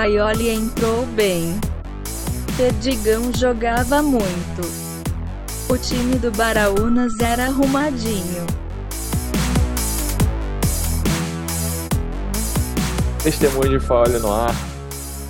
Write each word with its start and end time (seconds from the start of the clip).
Paioli 0.00 0.48
entrou 0.48 1.04
bem. 1.08 1.60
Perdigão 2.56 3.30
jogava 3.34 4.00
muito. 4.00 4.62
O 5.68 5.76
time 5.76 6.18
do 6.18 6.30
Baraunas 6.30 7.20
era 7.20 7.44
arrumadinho. 7.44 8.46
Testemunho 13.22 13.78
de 13.78 13.78
Faole 13.78 14.18
no 14.20 14.32
ar. 14.32 14.54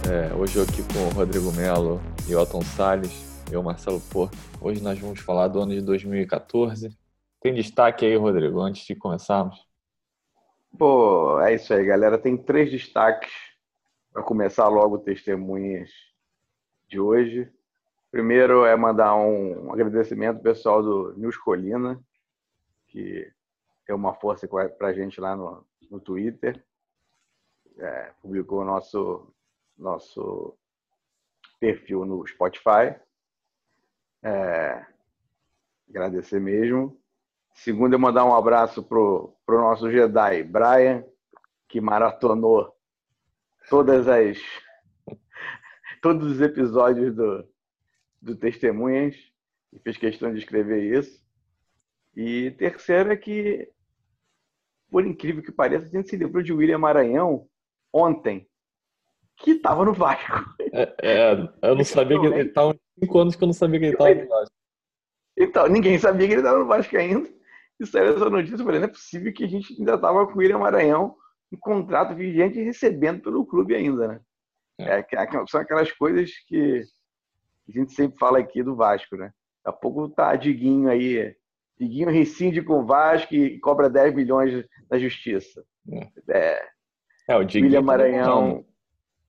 É, 0.09 0.33
hoje 0.37 0.59
eu 0.59 0.63
aqui 0.63 0.85
com 0.95 1.01
o 1.01 1.11
Rodrigo 1.11 1.51
Melo 1.51 2.01
e 2.29 2.35
o 2.37 2.39
Elton 2.39 2.63
Salles, 2.63 3.43
eu, 3.51 3.65
Marcelo 3.65 4.01
Porto. 4.01 4.39
Hoje 4.61 4.81
nós 4.81 4.97
vamos 5.01 5.19
falar 5.19 5.49
do 5.49 5.61
ano 5.61 5.73
de 5.73 5.81
2014. 5.81 6.97
Tem 7.41 7.53
destaque 7.53 8.07
aí, 8.07 8.15
Rodrigo, 8.15 8.61
antes 8.61 8.87
de 8.87 8.95
começarmos? 8.95 9.67
Pô, 10.79 11.41
é 11.41 11.57
isso 11.57 11.75
aí, 11.75 11.85
galera. 11.85 12.17
Tem 12.17 12.37
três 12.37 12.71
destaques 12.71 13.50
para 14.13 14.23
começar 14.23 14.69
logo 14.69 14.99
testemunhas 14.99 15.91
de 16.89 16.99
hoje. 16.99 17.51
Primeiro 18.11 18.65
é 18.65 18.75
mandar 18.75 19.15
um 19.15 19.73
agradecimento 19.73 20.39
ao 20.39 20.43
pessoal 20.43 20.83
do 20.83 21.17
News 21.17 21.37
Colina, 21.37 22.03
que 22.89 23.31
deu 23.87 23.97
uma 23.97 24.15
força 24.15 24.49
para 24.49 24.89
a 24.89 24.93
gente 24.93 25.21
lá 25.21 25.37
no, 25.37 25.65
no 25.89 26.01
Twitter. 26.01 26.65
É, 27.79 28.13
publicou 28.21 28.65
nosso, 28.65 29.33
nosso 29.79 30.57
perfil 31.61 32.05
no 32.05 32.27
Spotify. 32.27 32.97
É, 34.23 34.85
agradecer 35.89 36.41
mesmo. 36.41 37.01
Segundo, 37.55 37.95
é 37.95 37.99
mandar 37.99 38.25
um 38.25 38.35
abraço 38.35 38.83
pro, 38.83 39.35
pro 39.47 39.61
nosso 39.61 39.91
Jedi, 39.91 40.43
Brian, 40.43 41.05
que 41.69 41.81
maratonou 41.81 42.77
todas 43.71 44.09
as 44.09 44.37
todos 46.03 46.33
os 46.33 46.41
episódios 46.41 47.15
do, 47.15 47.49
do 48.21 48.35
Testemunhas 48.35 49.15
e 49.73 49.79
fez 49.79 49.97
questão 49.97 50.33
de 50.33 50.41
escrever 50.41 50.99
isso. 50.99 51.23
E 52.17 52.51
terceiro 52.53 53.13
é 53.13 53.17
que, 53.17 53.71
por 54.91 55.07
incrível 55.07 55.43
que 55.43 55.53
pareça, 55.53 55.87
a 55.87 55.89
gente 55.89 56.11
se 56.11 56.17
lembrou 56.17 56.43
de 56.43 56.53
William 56.53 56.79
Maranhão 56.79 57.47
ontem, 57.93 58.49
que 59.37 59.53
estava 59.53 59.85
no 59.85 59.95
Vasco. 59.95 60.45
É, 60.73 60.95
é, 61.03 61.33
eu 61.63 61.77
não 61.77 61.85
sabia 61.85 62.21
que 62.21 62.27
ele 62.27 62.49
estava 62.49 62.77
cinco 62.99 63.19
anos 63.19 63.37
que 63.37 63.45
eu 63.45 63.47
não 63.47 63.53
sabia 63.53 63.79
que 63.79 63.87
ele 63.87 63.95
estava 63.95 64.15
no 64.15 64.29
Vasco. 64.29 64.55
Então, 65.37 65.69
ninguém 65.69 65.99
sabia 65.99 66.27
que 66.27 66.33
ele 66.35 66.41
estava 66.41 66.59
no 66.59 66.67
Vasco 66.67 66.97
ainda. 66.97 67.29
E 67.79 67.87
saiu 67.87 68.15
essa 68.15 68.29
notícia, 68.29 68.57
eu 68.57 68.65
falei, 68.65 68.81
não 68.81 68.89
é 68.89 68.91
possível 68.91 69.33
que 69.33 69.45
a 69.45 69.49
gente 69.49 69.75
ainda 69.79 69.95
estava 69.95 70.27
com 70.27 70.35
o 70.35 70.39
William 70.39 70.59
Maranhão 70.59 71.17
em 71.53 71.57
contrato 71.57 72.15
vigente 72.15 72.59
e 72.59 72.65
recebendo 72.65 73.23
pelo 73.23 73.45
clube 73.45 73.75
ainda, 73.75 74.09
né? 74.09 74.21
É. 74.79 75.01
É, 75.01 75.47
são 75.47 75.61
aquelas 75.61 75.93
coisas 75.93 76.31
que 76.47 76.83
a 77.69 77.73
gente 77.73 77.93
sempre 77.93 78.19
fala 78.19 78.39
aqui 78.39 78.63
do 78.63 78.75
Vasco, 78.75 79.17
né? 79.17 79.33
Daqui 79.65 79.77
a 79.77 79.81
pouco 79.81 80.09
tá 80.09 80.35
Diguinho 80.37 80.89
aí, 80.89 81.37
Diguinho 81.79 82.11
rescinde 82.11 82.63
com 82.63 82.81
o 82.81 82.87
Vasco 82.87 83.35
e 83.35 83.59
cobra 83.61 83.91
10 83.91 84.15
milhões 84.15 84.65
na 84.91 84.99
justiça. 84.99 85.65
É, 85.93 86.11
é, 86.29 86.69
é 87.29 87.37
o 87.37 87.45
Diguinho 87.45 87.67
William 87.67 87.81
tá 87.81 87.87
Maranhão 87.87 88.65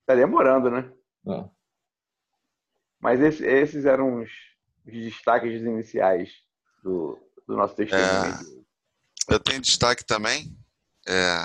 tá 0.06 0.16
demorando, 0.16 0.70
né? 0.70 0.92
É. 1.28 1.46
Mas 3.00 3.20
esse, 3.20 3.46
esses 3.46 3.86
eram 3.86 4.22
os, 4.22 4.30
os 4.86 4.94
destaques 4.94 5.62
iniciais 5.62 6.30
do, 6.84 7.18
do 7.48 7.56
nosso 7.56 7.76
testemunho. 7.76 8.06
É, 9.30 9.34
eu 9.34 9.40
tenho 9.40 9.62
destaque 9.62 10.06
também. 10.06 10.56
É, 11.08 11.38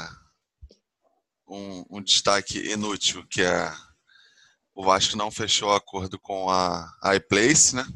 um, 1.46 1.84
um, 1.90 2.02
destaque 2.02 2.58
inútil, 2.70 3.26
que 3.28 3.42
é 3.42 3.72
o 4.74 4.84
Vasco 4.84 5.16
não 5.16 5.30
fechou 5.30 5.72
acordo 5.72 6.18
com 6.18 6.50
a 6.50 6.92
iPlace, 7.14 7.74
né? 7.74 7.86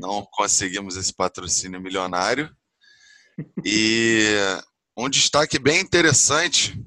Não 0.00 0.26
conseguimos 0.32 0.96
esse 0.96 1.12
patrocínio 1.12 1.80
milionário. 1.80 2.54
E 3.64 4.34
um 4.96 5.08
destaque 5.08 5.58
bem 5.58 5.80
interessante, 5.80 6.82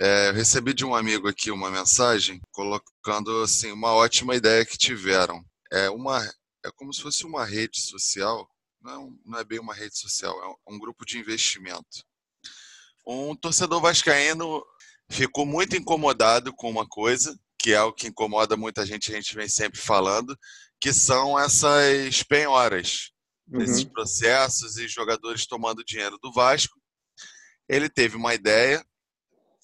é, 0.00 0.28
eu 0.28 0.34
recebi 0.34 0.74
de 0.74 0.84
um 0.84 0.94
amigo 0.94 1.28
aqui 1.28 1.50
uma 1.50 1.70
mensagem 1.70 2.40
colocando 2.50 3.42
assim 3.42 3.70
uma 3.70 3.92
ótima 3.92 4.34
ideia 4.34 4.64
que 4.64 4.76
tiveram. 4.76 5.44
É 5.72 5.88
uma 5.90 6.20
é 6.64 6.70
como 6.74 6.92
se 6.92 7.02
fosse 7.02 7.24
uma 7.24 7.44
rede 7.44 7.80
social 7.80 8.48
não, 8.84 9.06
é 9.06 9.12
não 9.24 9.38
é 9.38 9.44
bem 9.44 9.58
uma 9.58 9.74
rede 9.74 9.98
social, 9.98 10.34
é 10.42 10.72
um 10.72 10.78
grupo 10.78 11.04
de 11.06 11.18
investimento. 11.18 12.04
Um 13.06 13.36
torcedor 13.36 13.80
vascaíno 13.80 14.64
ficou 15.10 15.44
muito 15.44 15.76
incomodado 15.76 16.52
com 16.54 16.70
uma 16.70 16.86
coisa, 16.86 17.38
que 17.58 17.72
é 17.72 17.82
o 17.82 17.92
que 17.92 18.08
incomoda 18.08 18.56
muita 18.56 18.84
gente, 18.86 19.12
a 19.12 19.16
gente 19.16 19.34
vem 19.34 19.48
sempre 19.48 19.78
falando, 19.78 20.38
que 20.80 20.92
são 20.92 21.38
essas 21.38 22.22
penhoras, 22.22 23.10
uhum. 23.48 23.60
esses 23.60 23.84
processos 23.84 24.76
e 24.76 24.88
jogadores 24.88 25.46
tomando 25.46 25.84
dinheiro 25.84 26.18
do 26.22 26.32
Vasco. 26.32 26.80
Ele 27.68 27.88
teve 27.88 28.16
uma 28.16 28.34
ideia, 28.34 28.84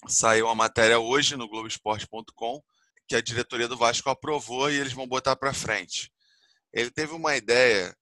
saiu 0.06 0.46
uma 0.46 0.54
matéria 0.54 0.98
hoje 0.98 1.36
no 1.36 1.48
Globoesporte.com, 1.48 2.62
que 3.08 3.16
a 3.16 3.20
diretoria 3.20 3.68
do 3.68 3.76
Vasco 3.76 4.08
aprovou 4.08 4.70
e 4.70 4.76
eles 4.76 4.92
vão 4.92 5.06
botar 5.06 5.36
para 5.36 5.52
frente. 5.52 6.12
Ele 6.72 6.90
teve 6.90 7.12
uma 7.12 7.36
ideia 7.36 7.94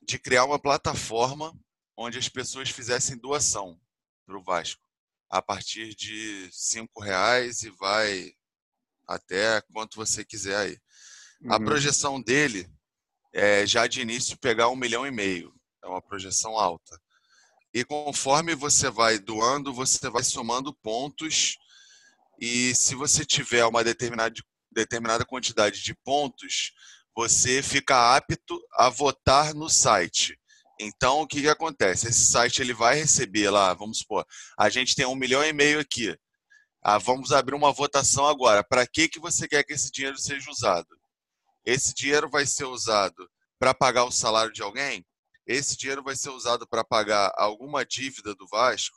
de 0.00 0.18
criar 0.18 0.44
uma 0.44 0.58
plataforma 0.58 1.52
onde 1.96 2.18
as 2.18 2.28
pessoas 2.28 2.70
fizessem 2.70 3.18
doação 3.18 3.78
para 4.24 4.38
o 4.38 4.42
Vasco 4.42 4.81
a 5.32 5.40
partir 5.40 5.94
de 5.94 6.46
cinco 6.52 7.00
reais 7.00 7.62
e 7.62 7.70
vai 7.70 8.34
até 9.08 9.62
quanto 9.72 9.96
você 9.96 10.22
quiser 10.22 10.54
aí. 10.54 10.78
Uhum. 11.40 11.54
A 11.54 11.58
projeção 11.58 12.20
dele 12.20 12.70
é 13.32 13.66
já 13.66 13.86
de 13.86 14.02
início 14.02 14.36
pegar 14.36 14.68
um 14.68 14.76
milhão 14.76 15.06
e 15.06 15.10
meio, 15.10 15.54
é 15.82 15.86
uma 15.86 16.02
projeção 16.02 16.58
alta. 16.58 17.00
E 17.72 17.82
conforme 17.82 18.54
você 18.54 18.90
vai 18.90 19.18
doando, 19.18 19.72
você 19.72 20.10
vai 20.10 20.22
somando 20.22 20.74
pontos 20.74 21.56
e 22.38 22.74
se 22.74 22.94
você 22.94 23.24
tiver 23.24 23.64
uma 23.64 23.82
determinada, 23.82 24.34
determinada 24.70 25.24
quantidade 25.24 25.82
de 25.82 25.94
pontos, 25.94 26.72
você 27.16 27.62
fica 27.62 28.14
apto 28.14 28.62
a 28.74 28.90
votar 28.90 29.54
no 29.54 29.70
site. 29.70 30.38
Então, 30.82 31.20
o 31.20 31.26
que, 31.26 31.42
que 31.42 31.48
acontece? 31.48 32.08
Esse 32.08 32.26
site 32.26 32.60
ele 32.60 32.74
vai 32.74 32.96
receber 32.96 33.50
lá, 33.50 33.72
vamos 33.74 33.98
supor, 33.98 34.26
a 34.58 34.68
gente 34.68 34.94
tem 34.94 35.06
um 35.06 35.14
milhão 35.14 35.44
e 35.44 35.52
meio 35.52 35.80
aqui. 35.80 36.16
Ah, 36.82 36.98
vamos 36.98 37.32
abrir 37.32 37.54
uma 37.54 37.72
votação 37.72 38.26
agora. 38.26 38.64
Para 38.64 38.86
que, 38.86 39.08
que 39.08 39.20
você 39.20 39.46
quer 39.46 39.62
que 39.62 39.72
esse 39.72 39.90
dinheiro 39.90 40.18
seja 40.18 40.50
usado? 40.50 40.88
Esse 41.64 41.94
dinheiro 41.94 42.28
vai 42.28 42.44
ser 42.44 42.64
usado 42.64 43.28
para 43.58 43.72
pagar 43.72 44.04
o 44.04 44.10
salário 44.10 44.52
de 44.52 44.62
alguém? 44.62 45.06
Esse 45.46 45.76
dinheiro 45.76 46.02
vai 46.02 46.16
ser 46.16 46.30
usado 46.30 46.66
para 46.68 46.82
pagar 46.82 47.32
alguma 47.36 47.84
dívida 47.84 48.34
do 48.34 48.46
Vasco? 48.48 48.96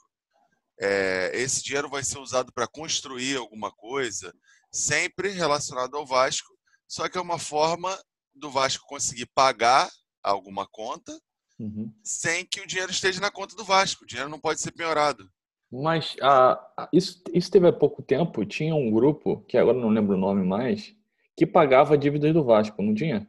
É, 0.79 1.31
esse 1.33 1.63
dinheiro 1.63 1.89
vai 1.89 2.03
ser 2.03 2.17
usado 2.17 2.51
para 2.51 2.67
construir 2.67 3.37
alguma 3.37 3.71
coisa? 3.71 4.33
Sempre 4.71 5.29
relacionado 5.29 5.95
ao 5.95 6.05
Vasco 6.05 6.55
só 6.87 7.09
que 7.09 7.17
é 7.17 7.21
uma 7.21 7.39
forma 7.39 7.97
do 8.33 8.51
Vasco 8.51 8.85
conseguir 8.87 9.25
pagar 9.27 9.89
alguma 10.23 10.67
conta 10.67 11.19
uhum. 11.59 11.91
sem 12.03 12.45
que 12.45 12.61
o 12.61 12.67
dinheiro 12.67 12.91
esteja 12.91 13.19
na 13.19 13.31
conta 13.31 13.55
do 13.55 13.63
Vasco. 13.63 14.03
O 14.03 14.07
dinheiro 14.07 14.29
não 14.29 14.39
pode 14.39 14.61
ser 14.61 14.71
penhorado. 14.71 15.29
Mas 15.71 16.15
ah, 16.21 16.89
isso, 16.93 17.21
isso 17.33 17.51
teve 17.51 17.67
há 17.67 17.73
pouco 17.73 18.01
tempo. 18.01 18.45
Tinha 18.45 18.75
um 18.75 18.91
grupo, 18.91 19.41
que 19.47 19.57
agora 19.57 19.77
não 19.77 19.89
lembro 19.89 20.15
o 20.15 20.19
nome 20.19 20.45
mais, 20.45 20.95
que 21.35 21.45
pagava 21.45 21.97
dívidas 21.97 22.33
do 22.33 22.43
Vasco, 22.43 22.81
não 22.81 22.93
tinha? 22.93 23.27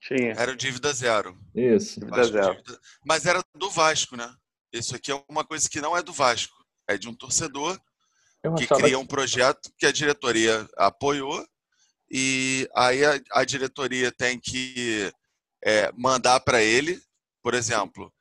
Tinha. 0.00 0.32
Era 0.32 0.52
o 0.52 0.56
dívida 0.56 0.92
zero. 0.92 1.36
Isso. 1.54 2.00
Dívida 2.00 2.24
zero. 2.24 2.56
Dívida... 2.56 2.80
Mas 3.04 3.26
era 3.26 3.42
do 3.54 3.70
Vasco, 3.70 4.16
né? 4.16 4.32
Isso 4.72 4.94
aqui 4.94 5.10
é 5.10 5.22
uma 5.28 5.44
coisa 5.44 5.68
que 5.68 5.80
não 5.80 5.96
é 5.96 6.02
do 6.02 6.12
Vasco. 6.12 6.56
É 6.88 6.96
de 6.96 7.08
um 7.08 7.14
torcedor 7.14 7.78
que 8.56 8.66
cria 8.66 8.98
um 8.98 9.06
projeto 9.06 9.72
que 9.76 9.86
a 9.86 9.92
diretoria 9.92 10.68
apoiou 10.76 11.44
e 12.10 12.68
aí 12.74 13.04
a, 13.04 13.20
a 13.32 13.44
diretoria 13.44 14.12
tem 14.12 14.38
que 14.38 15.10
é, 15.64 15.90
mandar 15.96 16.38
para 16.40 16.62
ele, 16.62 17.00
por 17.46 17.54
exemplo, 17.54 18.12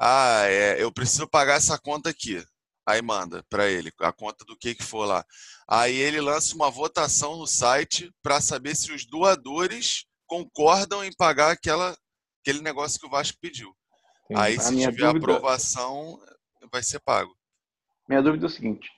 ah, 0.00 0.44
é, 0.46 0.82
eu 0.82 0.90
preciso 0.90 1.28
pagar 1.28 1.56
essa 1.56 1.78
conta 1.78 2.08
aqui. 2.08 2.42
Aí 2.86 3.02
manda 3.02 3.44
para 3.50 3.68
ele 3.68 3.92
a 4.00 4.10
conta 4.10 4.42
do 4.46 4.56
que, 4.56 4.74
que 4.74 4.82
for 4.82 5.04
lá. 5.04 5.22
Aí 5.68 5.94
ele 5.94 6.18
lança 6.18 6.54
uma 6.54 6.70
votação 6.70 7.36
no 7.36 7.46
site 7.46 8.10
para 8.22 8.40
saber 8.40 8.74
se 8.74 8.90
os 8.90 9.04
doadores 9.04 10.06
concordam 10.26 11.04
em 11.04 11.12
pagar 11.12 11.50
aquela, 11.50 11.94
aquele 12.40 12.62
negócio 12.62 12.98
que 12.98 13.06
o 13.06 13.10
Vasco 13.10 13.36
pediu. 13.38 13.68
Sim. 14.26 14.34
Aí, 14.34 14.56
a 14.56 14.60
se 14.60 14.74
tiver 14.74 15.12
dúvida... 15.12 15.26
aprovação, 15.34 16.18
vai 16.72 16.82
ser 16.82 17.00
pago. 17.00 17.36
Minha 18.08 18.22
dúvida 18.22 18.46
é 18.46 18.48
o 18.48 18.50
seguinte: 18.50 18.88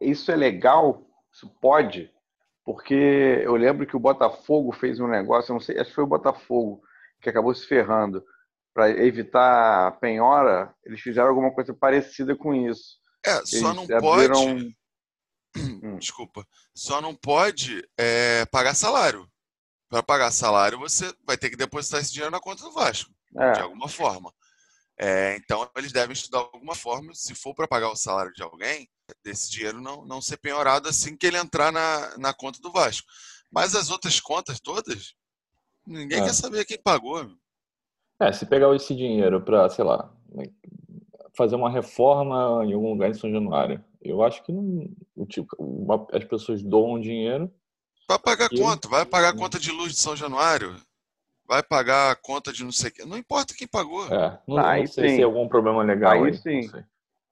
isso 0.00 0.30
é 0.30 0.36
legal? 0.36 1.04
Isso 1.32 1.48
pode? 1.60 2.12
Porque 2.64 2.94
eu 3.44 3.56
lembro 3.56 3.88
que 3.88 3.96
o 3.96 4.00
Botafogo 4.00 4.70
fez 4.70 5.00
um 5.00 5.08
negócio, 5.08 5.52
não 5.52 5.60
sei, 5.60 5.80
acho 5.80 5.90
que 5.90 5.96
foi 5.96 6.04
o 6.04 6.06
Botafogo 6.06 6.80
que 7.20 7.28
acabou 7.28 7.52
se 7.52 7.66
ferrando. 7.66 8.24
Para 8.74 8.90
evitar 8.90 9.88
a 9.88 9.90
penhora, 9.90 10.74
eles 10.84 11.00
fizeram 11.00 11.28
alguma 11.28 11.52
coisa 11.52 11.74
parecida 11.74 12.34
com 12.34 12.54
isso. 12.54 12.96
É, 13.24 13.44
só 13.44 13.56
eles 13.56 13.62
não 13.62 13.82
abriram... 13.84 14.34
pode. 14.34 14.76
Hum. 15.54 15.98
desculpa, 15.98 16.46
só 16.74 17.02
não 17.02 17.14
pode 17.14 17.86
é, 17.98 18.46
pagar 18.46 18.74
salário. 18.74 19.28
Para 19.86 20.02
pagar 20.02 20.30
salário, 20.30 20.78
você 20.78 21.12
vai 21.26 21.36
ter 21.36 21.50
que 21.50 21.56
depositar 21.56 22.00
esse 22.00 22.10
dinheiro 22.10 22.30
na 22.30 22.40
conta 22.40 22.62
do 22.62 22.72
Vasco, 22.72 23.10
É, 23.36 23.52
de 23.52 23.60
alguma 23.60 23.86
forma. 23.86 24.32
É, 24.98 25.36
então, 25.36 25.68
eles 25.76 25.92
devem 25.92 26.14
estudar 26.14 26.38
alguma 26.38 26.74
forma, 26.74 27.14
se 27.14 27.34
for 27.34 27.54
para 27.54 27.68
pagar 27.68 27.90
o 27.90 27.96
salário 27.96 28.32
de 28.32 28.42
alguém, 28.42 28.88
desse 29.22 29.50
dinheiro 29.50 29.78
não, 29.82 30.06
não 30.06 30.22
ser 30.22 30.38
penhorado 30.38 30.88
assim 30.88 31.14
que 31.16 31.26
ele 31.26 31.36
entrar 31.36 31.70
na, 31.70 32.16
na 32.16 32.32
conta 32.32 32.58
do 32.60 32.72
Vasco. 32.72 33.06
Mas 33.50 33.74
as 33.74 33.90
outras 33.90 34.18
contas 34.18 34.58
todas, 34.58 35.12
ninguém 35.86 36.20
É. 36.20 36.24
quer 36.24 36.32
saber 36.32 36.64
quem 36.64 36.80
pagou. 36.80 37.22
meu. 37.22 37.36
É, 38.22 38.32
se 38.32 38.46
pegar 38.46 38.72
esse 38.76 38.94
dinheiro 38.94 39.40
para, 39.40 39.68
sei 39.68 39.84
lá, 39.84 40.08
fazer 41.34 41.56
uma 41.56 41.68
reforma 41.70 42.64
em 42.64 42.72
algum 42.72 42.90
lugar 42.90 43.10
em 43.10 43.14
São 43.14 43.30
Januário, 43.30 43.82
eu 44.00 44.22
acho 44.22 44.42
que 44.44 44.52
não, 44.52 44.88
tipo, 45.28 45.48
uma- 45.58 46.06
as 46.12 46.22
pessoas 46.24 46.62
doam 46.62 47.00
dinheiro. 47.00 47.52
Vai 48.08 48.18
pagar 48.18 48.48
Eu- 48.52 48.58
conta, 48.58 48.88
vai 48.88 49.04
pagar 49.04 49.30
a 49.30 49.36
conta 49.36 49.58
de 49.58 49.72
luz 49.72 49.92
de 49.92 49.98
São 49.98 50.14
Januário, 50.14 50.76
vai 51.48 51.62
pagar 51.64 52.12
a 52.12 52.16
conta 52.16 52.52
de 52.52 52.62
não 52.62 52.70
sei 52.70 52.90
o 52.90 52.92
quê. 52.92 53.04
Não 53.04 53.16
importa 53.18 53.54
quem 53.56 53.66
pagou. 53.66 54.06
É, 54.06 54.38
não, 54.46 54.58
Ah, 54.58 54.62
não 54.62 54.68
aí 54.70 54.86
sei 54.86 55.04
se 55.04 55.10
sim. 55.10 55.16
tem 55.16 55.24
algum 55.24 55.48
problema 55.48 55.82
legal 55.82 56.12
Aí 56.12 56.26
aí. 56.26 56.34
sim. 56.36 56.70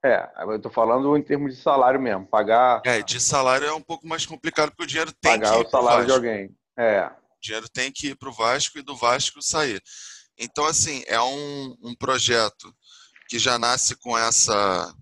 é, 0.05 0.29
eu 0.41 0.61
tô 0.61 0.71
falando 0.71 1.17
em 1.17 1.23
termos 1.23 1.55
de 1.55 1.61
salário 1.63 2.01
mesmo. 2.01 2.27
Pagar, 2.27 2.83
É, 2.85 3.01
de 3.03 3.21
salário 3.21 3.67
é 3.67 3.73
um 3.73 3.83
pouco 3.83 4.09
mais 4.09 4.27
complicado, 4.27 4.71
porque 4.71 4.85
o 4.85 4.87
dinheiro 4.87 5.13
tem 5.21 5.33
pagar 5.39 5.51
que 5.53 5.57
ir 5.57 5.61
o 5.61 5.63
pro 5.63 5.71
salário 5.71 6.07
de 6.07 6.13
alguém. 6.13 6.51
É, 6.77 7.07
O 7.07 7.41
dinheiro 7.41 7.69
tem 7.69 7.93
que 7.93 8.09
ir 8.09 8.17
para 8.17 8.29
o 8.29 8.33
Vasco 8.33 8.79
e 8.79 8.83
do 8.83 8.97
Vasco 8.97 9.41
sair. 9.43 9.81
Então, 10.41 10.65
assim, 10.65 11.05
é 11.07 11.21
um, 11.21 11.77
um 11.83 11.95
projeto 11.95 12.75
que 13.29 13.39
já 13.39 13.59
nasce 13.59 13.95
com 13.95 14.17
essa 14.17 14.95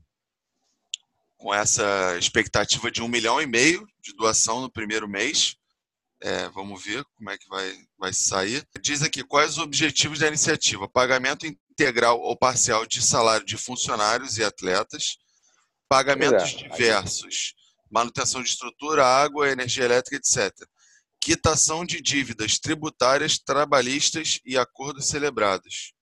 com 1.37 1.55
essa 1.55 2.19
expectativa 2.19 2.90
de 2.90 3.00
um 3.00 3.06
milhão 3.06 3.40
e 3.40 3.46
meio 3.46 3.87
de 4.02 4.12
doação 4.17 4.61
no 4.61 4.69
primeiro 4.69 5.08
mês. 5.08 5.55
É, 6.20 6.49
vamos 6.49 6.82
ver 6.82 7.05
como 7.14 7.31
é 7.31 7.38
que 7.38 7.49
vai, 7.49 7.73
vai 7.96 8.12
sair. 8.12 8.67
Diz 8.82 9.05
aqui 9.05 9.23
quais 9.23 9.52
os 9.52 9.58
objetivos 9.58 10.19
da 10.19 10.26
iniciativa: 10.26 10.88
pagamento 10.88 11.46
integral 11.46 12.20
ou 12.20 12.37
parcial 12.37 12.84
de 12.84 13.00
salário 13.00 13.46
de 13.46 13.56
funcionários 13.56 14.37
e 14.37 14.43
atletas, 14.43 15.19
pagamentos 15.88 16.55
é. 16.55 16.69
diversos, 16.69 17.55
manutenção 17.88 18.43
de 18.43 18.49
estrutura, 18.49 19.06
água, 19.06 19.49
energia 19.49 19.84
elétrica, 19.84 20.17
etc 20.17 20.69
quitação 21.28 21.84
de 21.84 22.00
dívidas 22.00 22.58
tributárias, 22.58 23.38
trabalhistas 23.38 24.40
e 24.46 24.56
acordos 24.56 25.08
celebrados, 25.08 25.92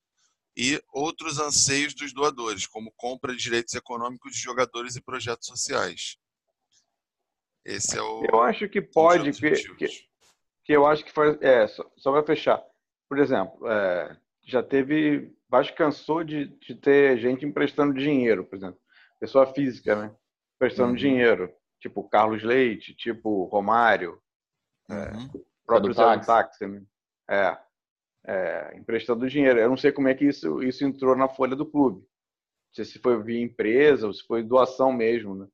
e 0.56 0.80
outros 0.92 1.40
anseios 1.40 1.94
dos 1.94 2.12
doadores, 2.12 2.64
como 2.64 2.92
compra 2.96 3.32
de 3.34 3.42
direitos 3.42 3.74
econômicos 3.74 4.36
de 4.36 4.40
jogadores 4.40 4.94
e 4.94 5.02
projetos 5.02 5.48
sociais. 5.48 6.16
Esse 7.64 7.98
é 7.98 8.02
o. 8.02 8.24
eu 8.32 8.40
acho 8.40 8.68
que 8.68 8.80
pode, 8.80 9.32
que, 9.32 9.50
que, 9.74 9.88
que 10.64 10.72
eu 10.72 10.86
acho 10.86 11.04
que 11.04 11.10
faz. 11.12 11.36
É, 11.42 11.66
só, 11.66 11.90
só 11.96 12.12
vai 12.12 12.24
fechar. 12.24 12.62
Por 13.08 13.18
exemplo, 13.18 13.66
é, 13.68 14.16
já 14.44 14.62
teve. 14.62 15.34
Vasco 15.48 15.76
cansou 15.76 16.22
de, 16.22 16.46
de 16.60 16.76
ter 16.76 17.18
gente 17.18 17.44
emprestando 17.44 17.92
dinheiro, 17.92 18.44
por 18.44 18.54
exemplo. 18.54 18.78
Pessoa 19.18 19.52
física, 19.52 19.96
né? 19.96 20.14
Emprestando 20.54 20.90
Uhum. 20.90 20.96
dinheiro. 20.96 21.52
Tipo 21.80 22.08
Carlos 22.08 22.44
Leite, 22.44 22.94
tipo 22.94 23.44
Romário, 23.46 24.22
Uhum. 24.88 25.28
próprio 25.66 25.88
do 25.92 25.94
Zé 25.94 26.02
do 26.02 26.08
táxi. 26.24 26.26
táxi, 26.26 26.66
né? 26.66 26.82
É, 27.28 27.58
é, 28.26 28.76
emprestando 28.76 29.28
dinheiro. 29.28 29.58
Eu 29.58 29.68
não 29.70 29.76
sei 29.76 29.90
como 29.92 30.08
é 30.08 30.14
que 30.14 30.24
isso, 30.26 30.62
isso 30.62 30.84
entrou 30.84 31.16
na 31.16 31.28
folha 31.28 31.56
do 31.56 31.66
clube. 31.66 31.98
Não 32.00 32.74
sei 32.74 32.84
se 32.84 32.98
foi 32.98 33.20
via 33.22 33.40
empresa 33.42 34.06
ou 34.06 34.12
se 34.12 34.24
foi 34.26 34.42
doação 34.42 34.92
mesmo, 34.92 35.34
né? 35.34 35.46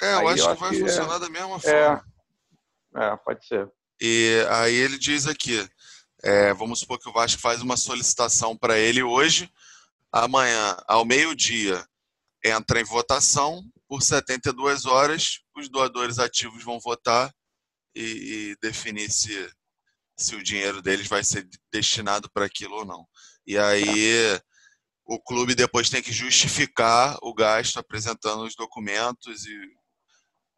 É, 0.00 0.14
eu 0.14 0.18
Aí 0.20 0.26
acho 0.28 0.38
eu 0.38 0.44
que 0.46 0.50
acho 0.52 0.60
vai 0.60 0.70
que 0.70 0.76
é- 0.76 0.80
funcionar 0.80 1.18
da 1.18 1.28
mesma 1.28 1.56
É, 1.56 1.60
forma. 1.60 2.04
é, 2.96 3.16
pode 3.18 3.46
ser. 3.46 3.70
E 4.00 4.44
aí 4.50 4.74
ele 4.74 4.98
diz 4.98 5.26
aqui, 5.26 5.68
é, 6.22 6.54
vamos 6.54 6.80
supor 6.80 6.98
que 6.98 7.08
o 7.08 7.12
Vasco 7.12 7.40
faz 7.40 7.60
uma 7.60 7.76
solicitação 7.76 8.56
para 8.56 8.78
ele 8.78 9.02
hoje, 9.02 9.50
amanhã, 10.10 10.76
ao 10.88 11.04
meio-dia, 11.04 11.84
entra 12.44 12.80
em 12.80 12.84
votação, 12.84 13.62
por 13.86 14.02
72 14.02 14.86
horas, 14.86 15.40
os 15.54 15.68
doadores 15.68 16.18
ativos 16.18 16.64
vão 16.64 16.80
votar 16.80 17.30
e, 17.94 18.02
e 18.52 18.56
definir 18.60 19.10
se, 19.10 19.50
se 20.16 20.34
o 20.34 20.42
dinheiro 20.42 20.82
deles 20.82 21.06
vai 21.06 21.24
ser 21.24 21.48
destinado 21.72 22.30
para 22.32 22.46
aquilo 22.46 22.76
ou 22.76 22.84
não. 22.84 23.06
E 23.46 23.58
aí 23.58 24.40
o 25.04 25.20
clube 25.20 25.54
depois 25.54 25.90
tem 25.90 26.02
que 26.02 26.12
justificar 26.12 27.18
o 27.22 27.34
gasto 27.34 27.78
apresentando 27.78 28.44
os 28.44 28.54
documentos 28.54 29.44
e 29.44 29.58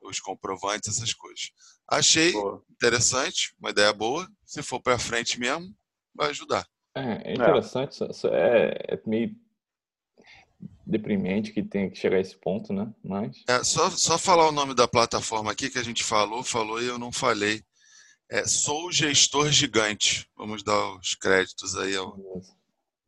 os 0.03 0.21
comprovantes, 0.21 0.97
essas 0.97 1.15
coisas. 1.15 1.51
Achei 1.89 2.33
Boa. 2.33 2.63
interessante, 2.71 3.55
uma 3.59 3.71
ideia 3.71 3.93
boa. 3.93 4.29
Se 4.45 4.63
for 4.63 4.81
para 4.81 4.99
frente 4.99 5.39
mesmo, 5.39 5.75
vai 6.15 6.31
ajudar. 6.31 6.67
É, 6.95 7.31
é 7.31 7.35
interessante, 7.35 7.99
é, 8.31 8.95
é 8.95 9.03
meio 9.07 9.35
deprimente 10.87 11.53
que 11.53 11.63
tem 11.63 11.91
que 11.91 11.99
chegar 11.99 12.17
a 12.17 12.21
esse 12.21 12.37
ponto, 12.37 12.73
né? 12.73 12.93
Mas 13.03 13.43
É, 13.49 13.63
só, 13.63 13.91
só 13.91 14.19
falar 14.19 14.49
o 14.49 14.53
nome 14.53 14.75
da 14.75 14.89
plataforma 14.89 15.51
aqui 15.51 15.71
que 15.71 15.79
a 15.79 15.83
gente 15.83 16.03
falou, 16.03 16.43
falou 16.43 16.83
e 16.83 16.87
eu 16.87 16.99
não 16.99 17.13
falei. 17.13 17.63
É 18.31 18.45
Sou 18.47 18.91
Gestor 18.91 19.51
Gigante. 19.51 20.29
Vamos 20.37 20.63
dar 20.63 20.97
os 20.97 21.15
créditos 21.15 21.77
aí 21.77 21.95
ao, 21.95 22.19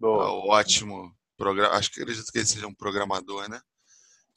ao 0.03 0.49
ótimo 0.49 1.15
programa. 1.37 1.75
Acho 1.75 1.91
que 1.91 2.00
acredito 2.00 2.31
que 2.31 2.38
ele 2.38 2.47
seja 2.47 2.67
um 2.67 2.75
programador, 2.75 3.49
né? 3.49 3.61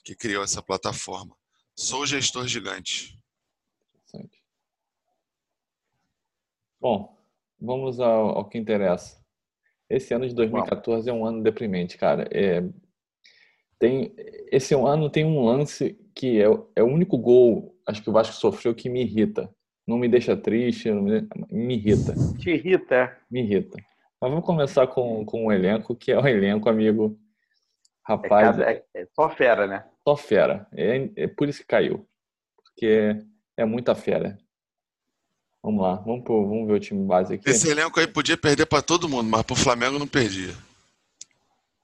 Que 0.04 0.16
criou 0.16 0.44
essa 0.44 0.64
plataforma. 0.64 1.36
Sou 1.76 2.06
Gestor 2.06 2.48
Gigante. 2.48 3.20
Interessante. 3.94 4.42
Bom, 6.80 7.18
vamos 7.60 8.00
ao, 8.00 8.38
ao 8.38 8.50
que 8.50 8.58
interessa. 8.58 9.22
Esse 9.90 10.14
ano 10.14 10.28
de 10.28 10.34
2014 10.34 11.10
é 11.10 11.14
um 11.14 11.26
ano 11.26 11.44
deprimente, 11.44 11.98
cara. 11.98 12.28
É, 12.32 12.62
tem, 13.80 14.14
esse 14.52 14.74
ano 14.74 15.10
tem 15.10 15.26
um 15.26 15.44
lance 15.46 15.98
que 16.16 16.40
é, 16.42 16.50
o- 16.50 16.70
é 16.76 16.82
o 16.84 16.88
único 16.88 17.18
gol, 17.18 17.76
acho 17.88 18.02
que 18.04 18.10
o 18.10 18.14
Vasco 18.14 18.36
sofreu, 18.36 18.74
que 18.74 18.90
me 18.90 19.02
irrita. 19.02 19.50
Não 19.86 19.98
me 19.98 20.08
deixa 20.10 20.36
triste, 20.36 20.92
não 20.92 21.04
me, 21.04 21.28
me 21.52 21.76
irrita, 21.76 22.18
Te 22.38 22.52
irrita, 22.52 22.96
é? 22.96 23.18
me 23.32 23.42
irrita. 23.42 23.78
Mas 24.20 24.32
vamos 24.32 24.46
começar 24.46 24.88
com, 24.88 25.24
com 25.26 25.46
o 25.46 25.52
elenco, 25.52 25.96
que 25.96 26.12
é 26.12 26.20
o 26.20 26.28
elenco, 26.28 26.68
amigo. 26.70 27.18
É, 28.10 28.14
Rapaz, 28.14 28.58
cada- 28.58 28.72
é- 28.72 28.84
é 28.94 29.06
só 29.16 29.30
fera, 29.30 29.68
né? 29.68 29.86
só 30.08 30.16
fera. 30.18 30.68
É, 30.74 31.10
é 31.16 31.28
por 31.28 31.48
isso 31.48 31.60
que 31.62 31.68
caiu. 31.68 32.08
Porque 32.64 33.16
é 33.56 33.66
muita 33.66 33.94
fera. 33.96 34.38
Vamos 35.64 35.82
lá, 35.84 35.96
vamos, 35.96 36.24
pro- 36.24 36.48
vamos 36.48 36.68
ver 36.68 36.74
o 36.74 36.80
time 36.80 37.06
base 37.06 37.34
aqui. 37.36 37.50
Esse 37.50 37.70
elenco 37.70 38.00
aí 38.00 38.08
podia 38.08 38.38
perder 38.38 38.66
para 38.66 38.82
todo 38.82 39.08
mundo, 39.10 39.30
mas 39.30 39.44
para 39.44 39.54
o 39.54 39.58
Flamengo 39.58 40.00
não 40.00 40.08
perdia. 40.08 40.54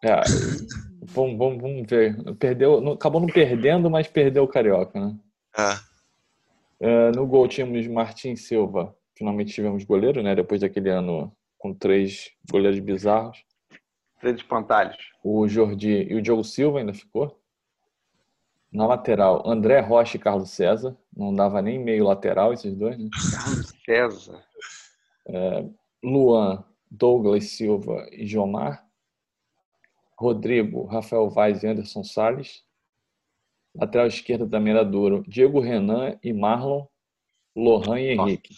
É, 0.02 0.22
vamos, 1.14 1.38
vamos, 1.38 1.62
vamos 1.62 1.88
ver. 1.90 2.16
Perdeu, 2.36 2.92
acabou 2.92 3.22
não 3.22 3.28
perdendo, 3.28 3.90
mas 3.90 4.08
perdeu 4.08 4.44
o 4.44 4.48
Carioca, 4.48 5.00
né? 5.00 5.18
É, 5.58 5.94
É, 6.80 7.12
no 7.12 7.26
gol 7.26 7.48
tínhamos 7.48 7.88
Martin 7.88 8.36
Silva. 8.36 8.96
Finalmente 9.16 9.54
tivemos 9.54 9.84
goleiro, 9.84 10.22
né? 10.22 10.36
Depois 10.36 10.62
daquele 10.62 10.90
ano 10.90 11.32
com 11.58 11.74
três 11.74 12.32
goleiros 12.52 12.80
bizarros. 12.80 13.44
Três 14.20 14.38
espantalhos. 14.38 14.98
O 15.24 15.48
Jordi 15.48 16.08
e 16.10 16.16
o 16.16 16.22
Diogo 16.22 16.44
Silva 16.44 16.80
ainda 16.80 16.94
ficou. 16.94 17.40
Na 18.72 18.88
lateral, 18.88 19.44
André 19.46 19.80
Rocha 19.80 20.18
e 20.18 20.20
Carlos 20.20 20.50
César. 20.50 20.98
Não 21.16 21.34
dava 21.34 21.62
nem 21.62 21.78
meio 21.78 22.06
lateral 22.06 22.52
esses 22.52 22.76
dois, 22.76 22.98
né? 22.98 23.08
Carlos 23.32 23.74
César. 23.86 24.44
Luan, 26.04 26.64
Douglas 26.90 27.52
Silva 27.52 28.08
e 28.12 28.26
Jomar. 28.26 28.86
Rodrigo, 30.18 30.86
Rafael 30.86 31.30
Vaz 31.30 31.64
e 31.64 31.68
Anderson 31.68 32.04
Salles. 32.04 32.64
Lateral 33.76 34.08
esquerda 34.08 34.48
também 34.48 34.74
era 34.74 34.84
duro. 34.84 35.24
Diego 35.28 35.60
Renan 35.60 36.18
e 36.24 36.32
Marlon. 36.32 36.86
Lohan 37.56 38.00
e. 38.00 38.10
Henrique. 38.10 38.56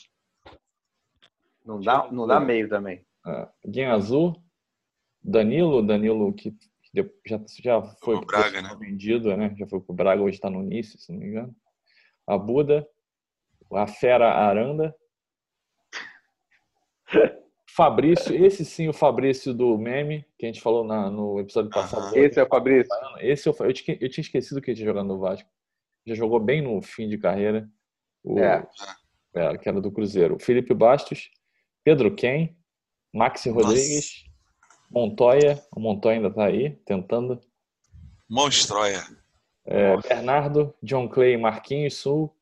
Não 1.66 1.80
dá, 1.80 2.12
não 2.12 2.28
dá 2.28 2.40
meio 2.40 2.70
também. 2.70 3.06
Ah, 3.26 3.52
Guinha 3.66 3.94
Azul. 3.94 4.42
Danilo, 5.24 5.82
Danilo 5.82 6.32
que 6.34 6.56
já, 7.26 7.40
já 7.62 7.82
foi 8.04 8.18
pro 8.18 8.28
Braga, 8.28 8.62
né? 8.62 8.76
vendido, 8.80 9.36
né? 9.36 9.56
Já 9.58 9.68
foi 9.68 9.82
pro 9.82 9.94
Braga, 9.94 10.22
hoje 10.22 10.36
está 10.36 10.50
no 10.50 10.62
Nice, 10.62 10.98
se 10.98 11.12
não 11.12 11.20
me 11.20 11.28
engano. 11.28 11.56
A 12.28 12.38
Buda, 12.38 12.88
a 13.74 13.88
Fera 13.88 14.32
Aranda. 14.32 14.96
Fabrício, 17.76 18.34
esse 18.46 18.64
sim, 18.64 18.88
o 18.88 18.94
Fabrício 18.94 19.54
do 19.54 19.78
meme, 19.78 20.26
que 20.38 20.46
a 20.46 20.48
gente 20.48 20.62
falou 20.62 20.84
na- 20.84 21.10
no 21.10 21.40
episódio 21.40 21.70
passado. 21.70 22.16
Esse 22.16 22.40
é 22.40 22.44
o 22.44 22.48
Fabrício. 22.48 22.90
Esse 23.20 23.50
eu, 23.50 23.56
eu, 23.60 23.74
tinha, 23.74 23.98
eu 24.00 24.10
tinha 24.10 24.22
esquecido 24.24 24.62
que 24.62 24.72
ele 24.72 24.78
tinha 24.78 24.88
jogado 24.88 25.06
no 25.08 25.20
Vasco. 25.20 25.50
Já 26.06 26.16
jogou 26.16 26.40
bem 26.40 26.62
no 26.62 26.82
fim 26.82 27.10
de 27.10 27.18
carreira. 27.18 27.70
O, 28.24 28.40
É. 28.40 28.66
é, 29.36 29.58
que 29.58 29.68
era 29.68 29.82
do 29.82 29.92
Cruzeiro. 29.92 30.38
Felipe 30.40 30.74
Bastos, 30.74 31.30
Pedro 31.84 32.16
Ken, 32.16 32.56
Maxi 33.14 33.50
Rodrigues, 33.50 34.24
Montoya. 34.90 35.62
O 35.76 35.80
Montoya 35.80 36.16
ainda 36.18 36.32
tá 36.32 36.46
aí, 36.46 36.72
tentando. 36.86 37.42
Monstroia. 38.30 39.04
É, 39.66 39.98
Bernardo, 39.98 40.74
John 40.82 41.10
Clay, 41.10 41.36
Marquinhos 41.38 41.96
Sul, 41.98 42.34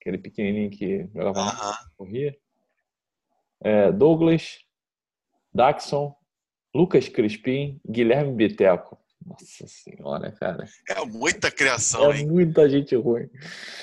aquele 0.00 0.18
pequenininho 0.18 0.70
que 0.70 1.06
jogava 1.14 1.44
mal, 1.44 1.74
corria. 1.96 2.36
É, 3.62 3.92
Douglas, 3.92 4.58
Daxon, 5.54 6.14
Lucas 6.74 7.08
Crispim, 7.08 7.80
Guilherme 7.88 8.32
Biteco. 8.34 8.98
Nossa 9.24 9.66
senhora, 9.68 10.32
cara. 10.32 10.64
É 10.88 11.04
muita 11.04 11.50
criação, 11.50 12.12
É 12.12 12.18
hein? 12.18 12.26
muita 12.26 12.68
gente 12.68 12.96
ruim. 12.96 13.30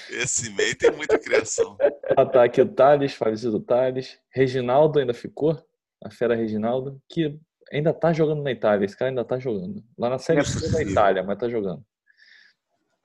Esse 0.09 0.53
meio 0.53 0.75
tem 0.77 0.91
muita 0.91 1.17
criação. 1.17 1.77
Ataque 2.17 2.61
o 2.61 2.67
Thales, 2.67 3.13
falecido 3.13 3.59
Thales. 3.61 4.19
Reginaldo 4.33 4.99
ainda 4.99 5.13
ficou. 5.13 5.57
A 6.03 6.09
fera 6.09 6.35
Reginaldo, 6.35 7.01
que 7.09 7.39
ainda 7.71 7.93
tá 7.93 8.11
jogando 8.11 8.41
na 8.41 8.51
Itália. 8.51 8.85
Esse 8.85 8.97
cara 8.97 9.11
ainda 9.11 9.23
tá 9.23 9.37
jogando. 9.39 9.83
Lá 9.97 10.09
na 10.09 10.17
Série 10.17 10.39
é 10.39 10.43
C 10.43 10.71
da. 10.71 10.81
Itália, 10.91 11.23
mas 11.23 11.37
tá 11.37 11.47
jogando. 11.49 11.83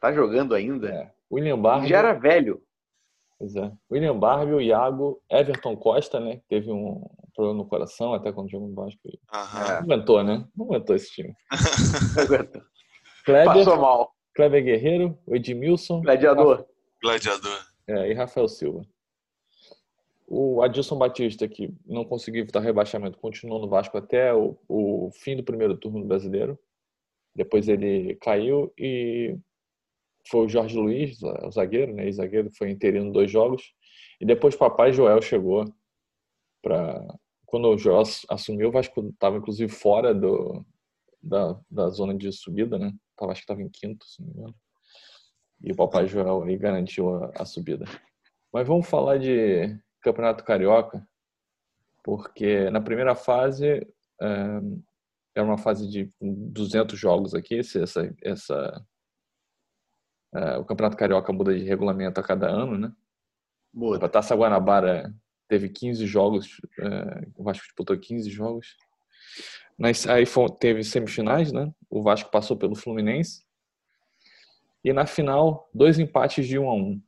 Tá 0.00 0.12
jogando 0.12 0.54
ainda? 0.54 0.88
É. 0.88 1.10
William 1.30 1.60
Barbie. 1.60 1.88
Já 1.88 1.98
era 1.98 2.12
velho. 2.14 2.62
Pois 3.38 3.54
é. 3.56 3.70
William 3.90 4.18
Barbie, 4.18 4.54
o 4.54 4.60
Iago, 4.60 5.20
Everton 5.30 5.76
Costa, 5.76 6.18
né? 6.20 6.40
Teve 6.48 6.70
um 6.70 7.04
problema 7.34 7.58
no 7.58 7.68
coração 7.68 8.14
até 8.14 8.32
quando 8.32 8.50
jogou 8.50 8.68
no 8.68 8.74
Vasco. 8.74 9.00
Aham. 9.32 9.64
Não 9.64 9.78
aguentou, 9.78 10.22
né? 10.22 10.46
Não 10.56 10.66
aguentou 10.66 10.96
esse 10.96 11.10
time. 11.10 11.34
Passou 13.24 13.64
Kleber, 13.64 13.80
mal. 13.80 14.14
Kleber 14.34 14.64
Guerreiro, 14.64 15.18
o 15.26 15.34
Edmilson 15.34 16.02
Gladiador. 16.02 16.66
Gladiador. 17.02 17.58
é, 17.86 18.10
e 18.10 18.14
Rafael 18.14 18.48
Silva. 18.48 18.82
O 20.26 20.62
Adilson 20.62 20.96
Batista, 20.96 21.46
que 21.46 21.72
não 21.86 22.04
conseguiu 22.04 22.42
evitar 22.42 22.60
rebaixamento, 22.60 23.18
continuou 23.18 23.60
no 23.60 23.68
Vasco 23.68 23.96
até 23.98 24.32
o, 24.32 24.58
o 24.68 25.10
fim 25.12 25.36
do 25.36 25.44
primeiro 25.44 25.76
turno 25.76 26.00
do 26.00 26.06
brasileiro. 26.06 26.58
Depois 27.34 27.68
ele 27.68 28.14
caiu 28.16 28.72
e 28.78 29.36
foi 30.28 30.46
o 30.46 30.48
Jorge 30.48 30.76
Luiz, 30.78 31.22
o 31.22 31.50
zagueiro, 31.50 31.92
né? 31.92 32.10
zagueiro 32.10 32.50
foi 32.56 32.70
interino 32.70 33.12
dois 33.12 33.30
jogos. 33.30 33.74
E 34.20 34.24
depois 34.24 34.54
o 34.54 34.58
papai 34.58 34.92
Joel 34.92 35.20
chegou 35.20 35.64
para 36.62 37.06
quando 37.54 37.68
o 37.68 37.78
Joel 37.78 38.02
assumiu, 38.28 38.68
o 38.68 38.72
Vasco 38.72 39.10
estava 39.10 39.36
inclusive 39.36 39.70
fora 39.70 40.12
do, 40.12 40.66
da, 41.22 41.56
da 41.70 41.88
zona 41.88 42.12
de 42.12 42.32
subida, 42.32 42.76
né? 42.76 42.92
Tava, 43.16 43.30
acho 43.30 43.42
que 43.42 43.44
estava 43.44 43.62
em 43.62 43.68
quinto, 43.68 44.04
se 44.04 44.20
não 44.20 44.26
me 44.26 44.34
engano. 44.34 44.54
E 45.60 45.70
o 45.70 45.76
papai 45.76 46.08
Joel 46.08 46.42
aí 46.42 46.58
garantiu 46.58 47.14
a, 47.14 47.30
a 47.36 47.44
subida. 47.44 47.84
Mas 48.52 48.66
vamos 48.66 48.88
falar 48.88 49.18
de 49.18 49.72
Campeonato 50.00 50.42
Carioca, 50.42 51.06
porque 52.02 52.68
na 52.70 52.80
primeira 52.80 53.14
fase 53.14 53.86
é, 54.20 54.60
era 55.32 55.46
uma 55.46 55.56
fase 55.56 55.88
de 55.88 56.12
200 56.20 56.98
jogos 56.98 57.36
aqui, 57.36 57.60
essa, 57.60 58.12
essa 58.20 58.84
é, 60.34 60.58
o 60.58 60.64
Campeonato 60.64 60.96
Carioca 60.96 61.32
muda 61.32 61.56
de 61.56 61.64
regulamento 61.64 62.18
a 62.18 62.24
cada 62.24 62.48
ano, 62.48 62.76
né? 62.76 62.92
Muda. 63.72 64.06
A 64.06 64.08
Taça 64.08 64.34
Guanabara 64.34 65.14
teve 65.54 65.68
15 65.68 66.04
jogos, 66.04 66.60
é, 66.80 67.28
o 67.36 67.44
Vasco 67.44 67.64
disputou 67.64 67.96
15 67.96 68.28
jogos. 68.28 68.76
Nas, 69.78 70.06
aí 70.08 70.26
foi, 70.26 70.48
teve 70.50 70.82
semifinais, 70.82 71.52
né? 71.52 71.72
O 71.88 72.02
Vasco 72.02 72.30
passou 72.30 72.56
pelo 72.56 72.74
Fluminense. 72.74 73.44
E 74.82 74.92
na 74.92 75.06
final, 75.06 75.70
dois 75.72 75.98
empates 75.98 76.46
de 76.46 76.58
1 76.58 76.68
a 76.68 76.74
1 76.74 77.02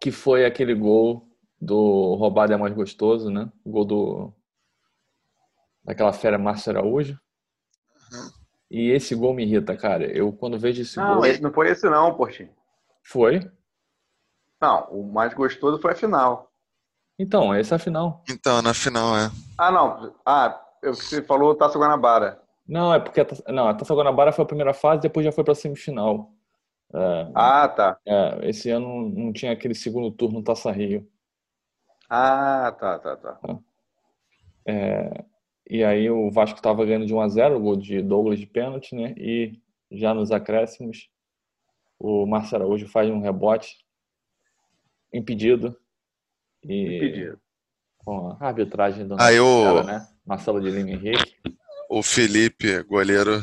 Que 0.00 0.10
foi 0.10 0.44
aquele 0.44 0.74
gol 0.74 1.28
do 1.60 2.14
roubado 2.16 2.52
é 2.52 2.56
mais 2.56 2.74
gostoso, 2.74 3.30
né? 3.30 3.50
O 3.64 3.70
gol 3.70 3.84
do 3.84 4.32
daquela 5.84 6.12
fera 6.12 6.38
Márcio 6.38 6.70
Araújo. 6.70 7.20
E 8.70 8.90
esse 8.90 9.14
gol 9.14 9.32
me 9.32 9.44
irrita, 9.44 9.76
cara. 9.76 10.04
Eu 10.06 10.32
quando 10.32 10.58
vejo 10.58 10.82
esse 10.82 10.96
Não, 10.96 11.16
gol. 11.16 11.26
esse 11.26 11.40
não 11.40 11.52
foi 11.52 11.70
esse 11.70 11.88
não, 11.88 12.16
Portinho. 12.16 12.50
Foi? 13.02 13.48
Não, 14.60 14.88
o 14.90 15.12
mais 15.12 15.32
gostoso 15.34 15.80
foi 15.80 15.92
a 15.92 15.96
final. 15.96 16.53
Então, 17.18 17.54
essa 17.54 17.74
é 17.74 17.76
a 17.76 17.78
final. 17.78 18.22
Então, 18.28 18.60
na 18.62 18.74
final, 18.74 19.16
é. 19.16 19.30
Ah, 19.56 19.70
não. 19.70 20.14
Ah, 20.26 20.60
eu- 20.82 20.94
você 20.94 21.22
falou 21.22 21.54
Taça 21.54 21.78
Guanabara. 21.78 22.40
Não, 22.66 22.92
é 22.92 22.98
porque 22.98 23.20
a 23.20 23.24
Taça, 23.24 23.42
não, 23.48 23.68
a 23.68 23.74
Taça 23.74 23.94
Guanabara 23.94 24.32
foi 24.32 24.42
a 24.44 24.48
primeira 24.48 24.74
fase, 24.74 25.02
depois 25.02 25.24
já 25.24 25.30
foi 25.32 25.44
pra 25.44 25.54
semifinal. 25.54 26.32
É, 26.92 27.30
Ah, 27.34 27.68
tá. 27.68 27.98
é, 28.06 28.48
esse 28.48 28.70
ano 28.70 29.08
não 29.10 29.32
tinha 29.32 29.52
aquele 29.52 29.74
segundo 29.74 30.10
turno 30.10 30.42
Taça 30.42 30.70
Rio. 30.70 31.08
Ah, 32.08 32.72
tá, 32.78 32.98
tá, 32.98 33.16
tá. 33.16 33.38
E 35.68 35.82
aí 35.82 36.10
o 36.10 36.30
Vasco 36.30 36.56
estava 36.58 36.84
ganhando 36.84 37.06
de 37.06 37.14
1 37.14 37.20
a 37.20 37.28
0 37.28 37.56
o 37.56 37.60
gol 37.60 37.76
de 37.76 38.02
Douglas 38.02 38.38
de 38.38 38.46
pênalti, 38.46 38.94
né? 38.94 39.14
E 39.16 39.58
já 39.90 40.12
nos 40.12 40.30
acréscimos, 40.30 41.08
o 41.98 42.26
Márcio 42.26 42.56
Araújo 42.56 42.86
faz 42.88 43.08
um 43.10 43.20
rebote 43.20 43.76
impedido. 45.12 45.76
E 46.68 47.32
com 47.98 48.36
a 48.40 48.46
arbitragem 48.46 49.06
do 49.06 49.20
Aí 49.20 49.38
o- 49.40 49.62
cara, 49.64 49.82
né? 49.84 50.06
Marcelo 50.26 50.60
de 50.60 50.70
Lima 50.70 50.90
Henrique. 50.90 51.36
O 51.88 52.02
Felipe, 52.02 52.82
goleiro, 52.84 53.40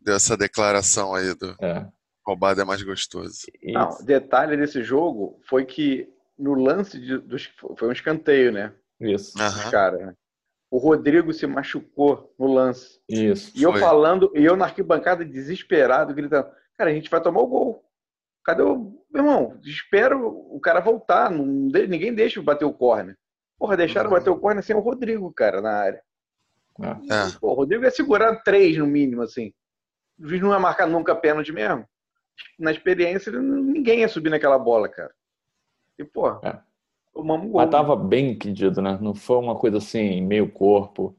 deu 0.00 0.14
essa 0.16 0.36
declaração 0.36 1.14
aí 1.14 1.34
do 1.34 1.54
É. 1.60 1.86
roubado 2.26 2.60
é 2.60 2.64
mais 2.64 2.82
gostoso. 2.82 3.38
Não, 3.62 3.96
detalhe 4.04 4.56
desse 4.56 4.82
jogo 4.82 5.38
foi 5.48 5.64
que 5.64 6.08
no 6.38 6.54
lance 6.54 6.98
de, 6.98 7.18
dos, 7.18 7.50
foi 7.78 7.88
um 7.88 7.92
escanteio, 7.92 8.50
né? 8.52 8.72
isso, 9.00 9.40
Aham. 9.40 9.70
Cara, 9.70 9.98
né? 10.06 10.14
o 10.70 10.78
Rodrigo 10.78 11.32
se 11.32 11.46
machucou 11.46 12.34
no 12.38 12.52
lance. 12.52 13.00
isso. 13.08 13.52
E 13.54 13.62
eu 13.62 13.72
Foi. 13.72 13.80
falando, 13.80 14.30
e 14.34 14.44
eu 14.44 14.56
na 14.56 14.64
arquibancada 14.66 15.24
desesperado, 15.24 16.14
gritando: 16.14 16.48
Cara, 16.78 16.90
a 16.90 16.94
gente 16.94 17.10
vai 17.10 17.20
tomar 17.20 17.40
o 17.40 17.46
gol. 17.46 17.84
Cadê 18.44 18.62
o. 18.62 19.00
Meu 19.10 19.22
irmão, 19.24 19.60
espero 19.62 20.26
o 20.28 20.58
cara 20.60 20.80
voltar. 20.80 21.30
Não 21.30 21.44
ninguém 21.46 22.14
deixa 22.14 22.42
bater 22.42 22.64
o 22.64 22.72
corner. 22.72 23.16
Porra, 23.58 23.76
deixaram 23.76 24.10
Uhum. 24.10 24.16
bater 24.16 24.30
o 24.30 24.38
corner 24.38 24.64
sem 24.64 24.74
o 24.74 24.80
Rodrigo, 24.80 25.32
cara, 25.32 25.60
na 25.60 25.70
área. 25.72 26.02
É. 26.80 27.38
Pô, 27.40 27.50
o 27.50 27.54
Rodrigo 27.54 27.84
ia 27.84 27.90
segurar 27.90 28.36
três 28.42 28.76
no 28.78 28.86
mínimo, 28.86 29.22
assim. 29.22 29.52
O 30.18 30.26
juiz 30.28 30.40
não 30.42 30.52
ia 30.52 30.58
marcar 30.58 30.86
nunca 30.86 31.14
pênalti 31.14 31.52
mesmo. 31.52 31.86
Na 32.58 32.72
experiência, 32.72 33.30
ninguém 33.32 34.00
ia 34.00 34.08
subir 34.08 34.30
naquela 34.30 34.58
bola, 34.58 34.88
cara. 34.88 35.12
E, 35.98 36.04
pô, 36.04 36.28
É. 36.42 36.58
tomamos 37.12 37.46
um 37.46 37.50
gol. 37.50 37.60
Mas 37.60 37.70
tava 37.70 37.94
bem 37.94 38.30
impedido, 38.30 38.80
né? 38.80 38.98
Não 39.00 39.14
foi 39.14 39.36
uma 39.36 39.54
coisa 39.56 39.76
assim, 39.76 40.20
meio 40.22 40.50
corpo. 40.50 41.14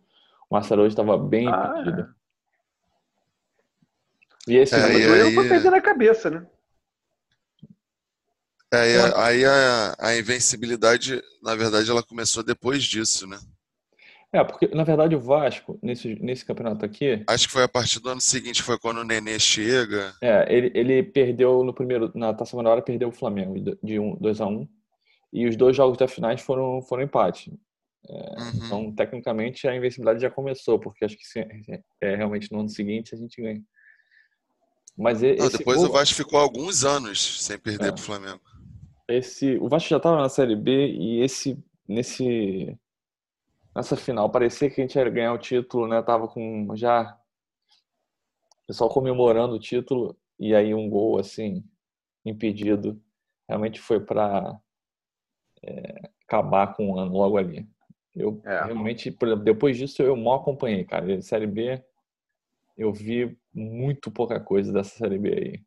O 0.49 0.55
Marcelo 0.55 0.81
hoje 0.81 0.93
estava 0.93 1.17
bem 1.17 1.47
Ah, 1.47 1.75
impedido. 1.79 2.13
E 4.47 4.57
esse 4.57 4.75
É, 4.75 4.79
e 4.79 4.81
Rodrigo 5.07 5.13
aí- 5.13 5.35
foi 5.35 5.47
perder 5.47 5.69
na 5.69 5.81
cabeça, 5.81 6.29
né? 6.29 6.45
É, 8.73 8.97
a- 8.99 9.25
aí 9.25 9.45
a, 9.45 9.95
a 9.99 10.17
invencibilidade, 10.17 11.21
na 11.41 11.55
verdade, 11.55 11.89
ela 11.89 12.01
começou 12.03 12.43
depois 12.43 12.83
disso, 12.83 13.27
né? 13.27 13.39
É, 14.31 14.43
porque 14.43 14.67
na 14.73 14.83
verdade 14.83 15.15
o 15.15 15.19
Vasco, 15.19 15.77
nesse, 15.83 16.15
nesse 16.15 16.43
campeonato 16.43 16.83
aqui, 16.83 17.23
Acho 17.27 17.45
que 17.47 17.53
foi 17.53 17.61
a 17.63 17.67
partir 17.67 17.99
do 17.99 18.09
ano 18.09 18.19
seguinte, 18.21 18.63
foi 18.63 18.79
quando 18.79 18.97
o 18.97 19.03
Nenê 19.03 19.37
chega. 19.39 20.11
é, 20.21 20.51
ele, 20.51 20.71
ele 20.73 21.03
perdeu 21.03 21.63
no 21.63 21.71
primeiro, 21.71 22.11
na 22.15 22.33
Taça 22.33 22.57
Guanabara, 22.57 22.81
perdeu 22.81 23.09
o 23.09 23.11
Flamengo 23.11 23.59
de- 23.59 23.77
de 23.83 23.99
1, 23.99 24.15
2 24.15 24.41
a 24.41 24.47
1 24.47 24.67
e 25.31 25.47
os 25.47 25.55
dois 25.55 25.75
jogos 25.75 25.99
da 25.99 26.07
finais 26.07 26.41
foram, 26.41 26.81
foram 26.81 27.03
empate. 27.03 27.51
Uhum. 28.09 28.51
Então, 28.65 28.91
tecnicamente, 28.95 29.67
a 29.67 29.75
invencibilidade 29.75 30.19
já 30.21 30.31
começou, 30.31 30.79
porque 30.79 31.05
acho 31.05 31.15
que 31.15 31.25
se, 31.25 31.39
é, 32.01 32.15
realmente 32.15 32.51
no 32.51 32.59
ano 32.61 32.69
seguinte 32.69 33.13
a 33.13 33.17
gente 33.17 33.39
ganha. 33.39 33.61
Mas 34.97 35.21
Não, 35.21 35.49
depois 35.49 35.77
gol- 35.77 35.89
o 35.89 35.91
Vasco 35.91 36.15
ficou 36.15 36.39
alguns 36.39 36.83
anos 36.83 37.43
sem 37.43 37.57
perder 37.57 37.89
É. 37.89 37.91
pro 37.91 38.01
Flamengo. 38.01 38.41
Esse 39.07 39.57
o 39.57 39.67
Vasco 39.67 39.89
já 39.89 39.97
estava 39.97 40.17
na 40.17 40.29
Série 40.29 40.55
B 40.55 40.87
e 40.87 41.21
esse 41.21 41.61
nesse 41.87 42.77
nessa 43.75 43.95
final 43.95 44.29
parecia 44.29 44.69
que 44.69 44.79
a 44.81 44.83
gente 44.83 44.95
ia 44.95 45.09
ganhar 45.09 45.33
o 45.33 45.37
título, 45.37 45.87
né? 45.87 46.01
Tava 46.01 46.27
com 46.27 46.75
já 46.75 47.17
o 48.63 48.67
pessoal 48.67 48.89
comemorando 48.89 49.55
o 49.55 49.59
título 49.59 50.17
e 50.39 50.55
aí 50.55 50.73
um 50.73 50.89
gol 50.89 51.19
assim 51.19 51.63
impedido 52.25 53.01
realmente 53.47 53.79
foi 53.79 53.99
para 53.99 54.59
acabar 56.25 56.73
com 56.75 56.91
o 56.91 56.99
ano 56.99 57.13
logo 57.13 57.37
ali. 57.37 57.67
Eu 58.15 58.41
É. 58.45 58.65
realmente, 58.65 59.15
depois 59.43 59.77
disso 59.77 60.01
eu 60.01 60.15
mal 60.15 60.35
acompanhei, 60.35 60.83
cara. 60.83 61.21
Série 61.21 61.47
B 61.47 61.83
eu 62.77 62.91
vi 62.91 63.37
muito 63.53 64.11
pouca 64.11 64.39
coisa 64.39 64.71
dessa 64.71 64.97
Série 64.97 65.17
B 65.17 65.29
aí. 65.29 65.63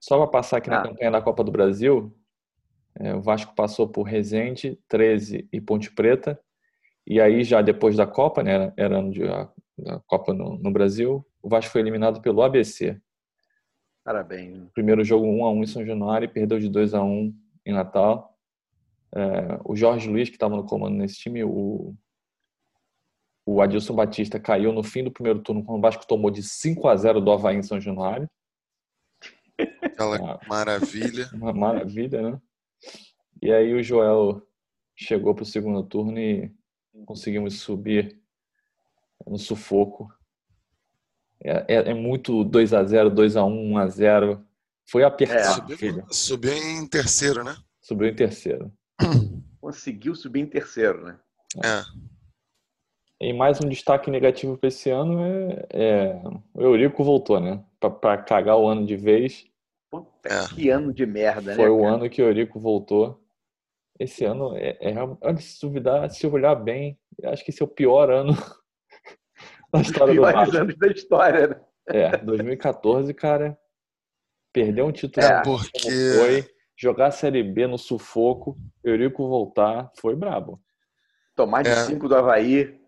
Só 0.00 0.16
para 0.18 0.26
passar 0.28 0.58
aqui 0.58 0.70
na 0.70 0.80
Ah. 0.80 0.82
campanha 0.82 1.10
da 1.10 1.22
Copa 1.22 1.42
do 1.44 1.50
Brasil, 1.50 2.14
é, 2.98 3.14
o 3.14 3.20
Vasco 3.20 3.54
passou 3.54 3.88
por 3.88 4.02
Resende, 4.04 4.78
13 4.88 5.48
e 5.52 5.60
Ponte 5.60 5.90
Preta. 5.92 6.38
E 7.06 7.20
aí, 7.20 7.42
já 7.42 7.62
depois 7.62 7.96
da 7.96 8.06
Copa, 8.06 8.42
né, 8.42 8.52
era- 8.52 8.74
era 8.76 8.98
ano 8.98 9.10
de, 9.10 9.24
a, 9.26 9.50
a 9.86 10.00
Copa 10.06 10.32
no, 10.34 10.58
no 10.58 10.70
Brasil, 10.70 11.26
o 11.42 11.48
Vasco 11.48 11.72
foi 11.72 11.80
eliminado 11.80 12.20
pelo 12.20 12.42
ABC. 12.42 13.00
Parabéns. 14.04 14.70
Primeiro 14.72 15.04
jogo 15.04 15.26
1 15.26 15.44
a 15.44 15.50
1 15.50 15.62
em 15.62 15.66
São 15.66 15.84
Januário 15.84 16.26
e 16.26 16.28
perdeu 16.32 16.58
de 16.58 16.68
2 16.68 16.94
a 16.94 17.02
1 17.02 17.34
em 17.66 17.72
Natal. 17.72 18.36
É, 19.14 19.58
o 19.64 19.74
Jorge 19.76 20.08
Luiz, 20.08 20.28
que 20.28 20.36
estava 20.36 20.56
no 20.56 20.64
comando 20.64 20.96
nesse 20.96 21.16
time, 21.16 21.42
o, 21.44 21.94
o 23.46 23.60
Adilson 23.60 23.94
Batista 23.94 24.38
caiu 24.38 24.72
no 24.72 24.82
fim 24.82 25.02
do 25.04 25.10
primeiro 25.10 25.40
turno, 25.40 25.64
quando 25.64 25.78
o 25.78 25.80
Vasco 25.82 26.06
tomou 26.06 26.30
de 26.30 26.42
5 26.42 26.88
a 26.88 26.96
0 26.96 27.20
do 27.20 27.30
Havaí 27.32 27.56
em 27.56 27.62
São 27.62 27.80
Januário. 27.80 28.28
Aquela 29.82 30.16
Ah. 30.34 30.40
maravilha. 30.48 31.28
Uma 31.34 31.52
maravilha, 31.52 32.30
né? 32.30 32.40
E 33.42 33.52
aí 33.52 33.72
o 33.74 33.82
Joel 33.82 34.42
chegou 34.96 35.34
para 35.34 35.42
o 35.42 35.46
segundo 35.46 35.82
turno 35.82 36.18
e 36.18 36.52
conseguimos 37.06 37.60
subir 37.60 38.20
no 39.26 39.38
sufoco. 39.38 40.12
É, 41.42 41.64
é- 41.74 41.90
é 41.90 41.94
muito 41.94 42.44
2x0, 42.44 43.10
2x1, 43.10 43.48
1x0. 43.72 44.44
Foi 44.90 45.04
apertado, 45.04 45.54
Subiu, 45.60 45.76
filho. 45.76 46.06
subiu 46.10 46.52
em 46.54 46.86
terceiro, 46.86 47.44
né? 47.44 47.56
Subiu 47.80 48.08
em 48.08 48.14
terceiro. 48.14 48.72
Conseguiu 49.60 50.14
subir 50.14 50.40
em 50.40 50.46
terceiro, 50.46 51.04
né? 51.04 51.18
É. 51.62 51.82
E 53.20 53.32
mais 53.32 53.60
um 53.60 53.68
destaque 53.68 54.10
negativo 54.10 54.56
para 54.56 54.68
esse 54.68 54.88
ano 54.90 55.20
é, 55.20 55.66
é 55.70 56.22
o 56.54 56.62
Eurico 56.62 57.02
voltou, 57.04 57.38
né? 57.40 57.62
Para 57.80 58.18
cagar 58.22 58.56
o 58.58 58.66
ano 58.66 58.84
de 58.86 58.96
vez. 58.96 59.46
Puta, 59.90 60.28
É. 60.28 60.48
que 60.54 60.68
ano 60.70 60.92
de 60.92 61.06
merda, 61.06 61.54
Foi 61.54 61.64
né? 61.66 61.70
o 61.70 61.80
cara? 61.82 61.94
ano 61.94 62.10
que 62.10 62.20
o 62.20 62.26
Eurico 62.26 62.58
voltou. 62.60 63.22
Esse 63.98 64.24
ano 64.24 64.54
é, 64.56 64.76
é 64.80 64.94
olha, 65.20 65.36
se 65.38 65.60
duvidar, 65.60 66.08
se 66.10 66.26
olhar 66.26 66.54
bem, 66.54 66.98
acho 67.24 67.44
que 67.44 67.50
esse 67.50 67.62
é 67.62 67.64
o 67.64 67.68
pior 67.68 68.10
ano 68.10 68.32
da 69.72 69.80
história 69.80 70.14
do 70.14 70.20
Vasco. 70.22 70.56
anos 70.56 70.76
da 70.76 70.86
história, 70.88 71.46
né? 71.48 71.60
É, 71.88 72.16
2014, 72.18 73.12
cara, 73.14 73.58
perder 74.52 74.82
um 74.82 74.92
título 74.92 75.24
É, 75.26 75.42
como 75.42 75.58
porque- 75.58 75.80
foi, 76.18 76.50
jogar 76.76 77.06
a 77.06 77.10
Série 77.10 77.42
B 77.42 77.66
no 77.66 77.78
sufoco, 77.78 78.56
Eurico 78.84 79.26
voltar, 79.26 79.90
foi 79.98 80.14
brabo. 80.14 80.60
Tomar 81.34 81.62
de 81.62 81.70
É. 81.70 81.76
cinco 81.86 82.08
do 82.08 82.14
Havaí. 82.14 82.78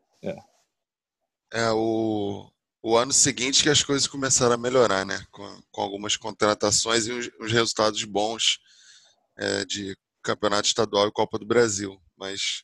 É 1.53 1.71
o, 1.73 2.50
o 2.83 2.97
ano 2.97 3.13
seguinte 3.13 3.63
que 3.63 3.69
as 3.69 3.83
coisas 3.83 4.07
começaram 4.07 4.55
a 4.55 4.59
melhorar, 4.59 5.05
né? 5.05 5.25
Com, 5.31 5.61
com 5.71 5.81
algumas 5.83 6.17
contratações 6.17 7.07
e 7.07 7.13
os, 7.13 7.31
os 7.41 7.53
resultados 7.53 8.03
bons 8.05 8.59
é, 9.39 9.65
de 9.65 9.97
Campeonato 10.23 10.67
Estadual 10.67 11.09
e 11.09 11.13
Copa 11.13 11.39
do 11.39 11.47
Brasil. 11.47 12.01
Mas 12.17 12.63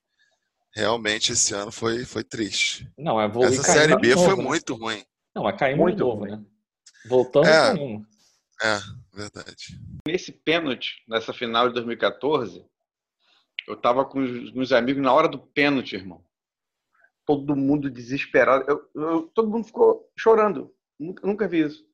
realmente 0.74 1.32
esse 1.32 1.54
ano 1.54 1.70
foi, 1.72 2.04
foi 2.04 2.24
triste. 2.24 2.90
Não, 2.98 3.20
é 3.20 3.28
vou 3.28 3.44
Essa 3.44 3.62
Série 3.62 3.96
B 3.98 4.14
novo, 4.14 4.26
foi 4.26 4.36
né? 4.36 4.42
muito 4.42 4.74
ruim. 4.74 5.04
Não, 5.34 5.42
mas 5.42 5.58
caímos 5.58 5.82
Muito 5.82 5.96
de 5.96 6.02
novo, 6.02 6.20
ruim. 6.20 6.30
né? 6.30 6.44
Voltamos 7.06 7.48
É. 7.48 7.72
caímos. 7.74 8.06
É, 8.62 8.80
verdade. 9.12 9.78
Nesse 10.08 10.32
pênalti, 10.32 11.02
nessa 11.06 11.32
final 11.34 11.68
de 11.68 11.74
2014, 11.74 12.64
eu 13.68 13.76
tava 13.76 14.04
com 14.04 14.20
os 14.20 14.52
meus 14.54 14.72
amigos 14.72 15.02
na 15.02 15.12
hora 15.12 15.28
do 15.28 15.38
pênalti, 15.38 15.94
irmão. 15.94 16.24
Todo 17.26 17.56
mundo 17.56 17.90
desesperado. 17.90 18.64
Eu- 18.68 18.88
eu- 18.94 19.22
todo 19.34 19.50
mundo 19.50 19.66
ficou 19.66 20.08
chorando. 20.16 20.72
Nunca, 20.98 21.26
nunca 21.26 21.48
vi 21.48 21.60
isso. 21.66 21.84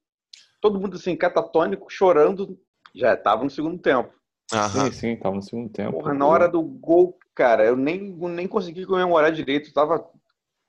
Todo 0.61 0.79
mundo 0.79 0.97
assim, 0.97 1.17
catatônico, 1.17 1.91
chorando. 1.91 2.59
Já 2.95 3.17
tava 3.17 3.43
no 3.43 3.51
segundo 3.51 3.79
tempo. 3.79 4.13
Aham. 4.53 4.87
Sim, 4.87 4.93
sim, 4.93 5.17
tava 5.17 5.35
no 5.35 5.43
segundo 5.43 5.71
tempo. 5.73 5.93
Porra, 5.93 6.13
na 6.13 6.27
hora 6.27 6.49
do 6.49 6.61
gol, 6.63 7.19
cara, 7.35 7.65
eu 7.65 7.75
nem, 7.75 7.99
nem 8.13 8.47
consegui 8.47 8.85
comemorar 8.85 9.33
direito. 9.33 9.69
Eu 9.71 9.73
tava 9.75 10.11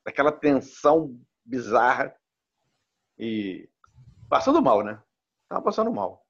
aquela 0.06 0.32
tensão 0.32 1.20
bizarra. 1.46 2.16
E 3.20 3.70
passando 4.30 4.62
mal, 4.62 4.84
né? 4.84 5.00
Tava 5.50 5.62
passando 5.62 5.92
mal. 5.92 6.26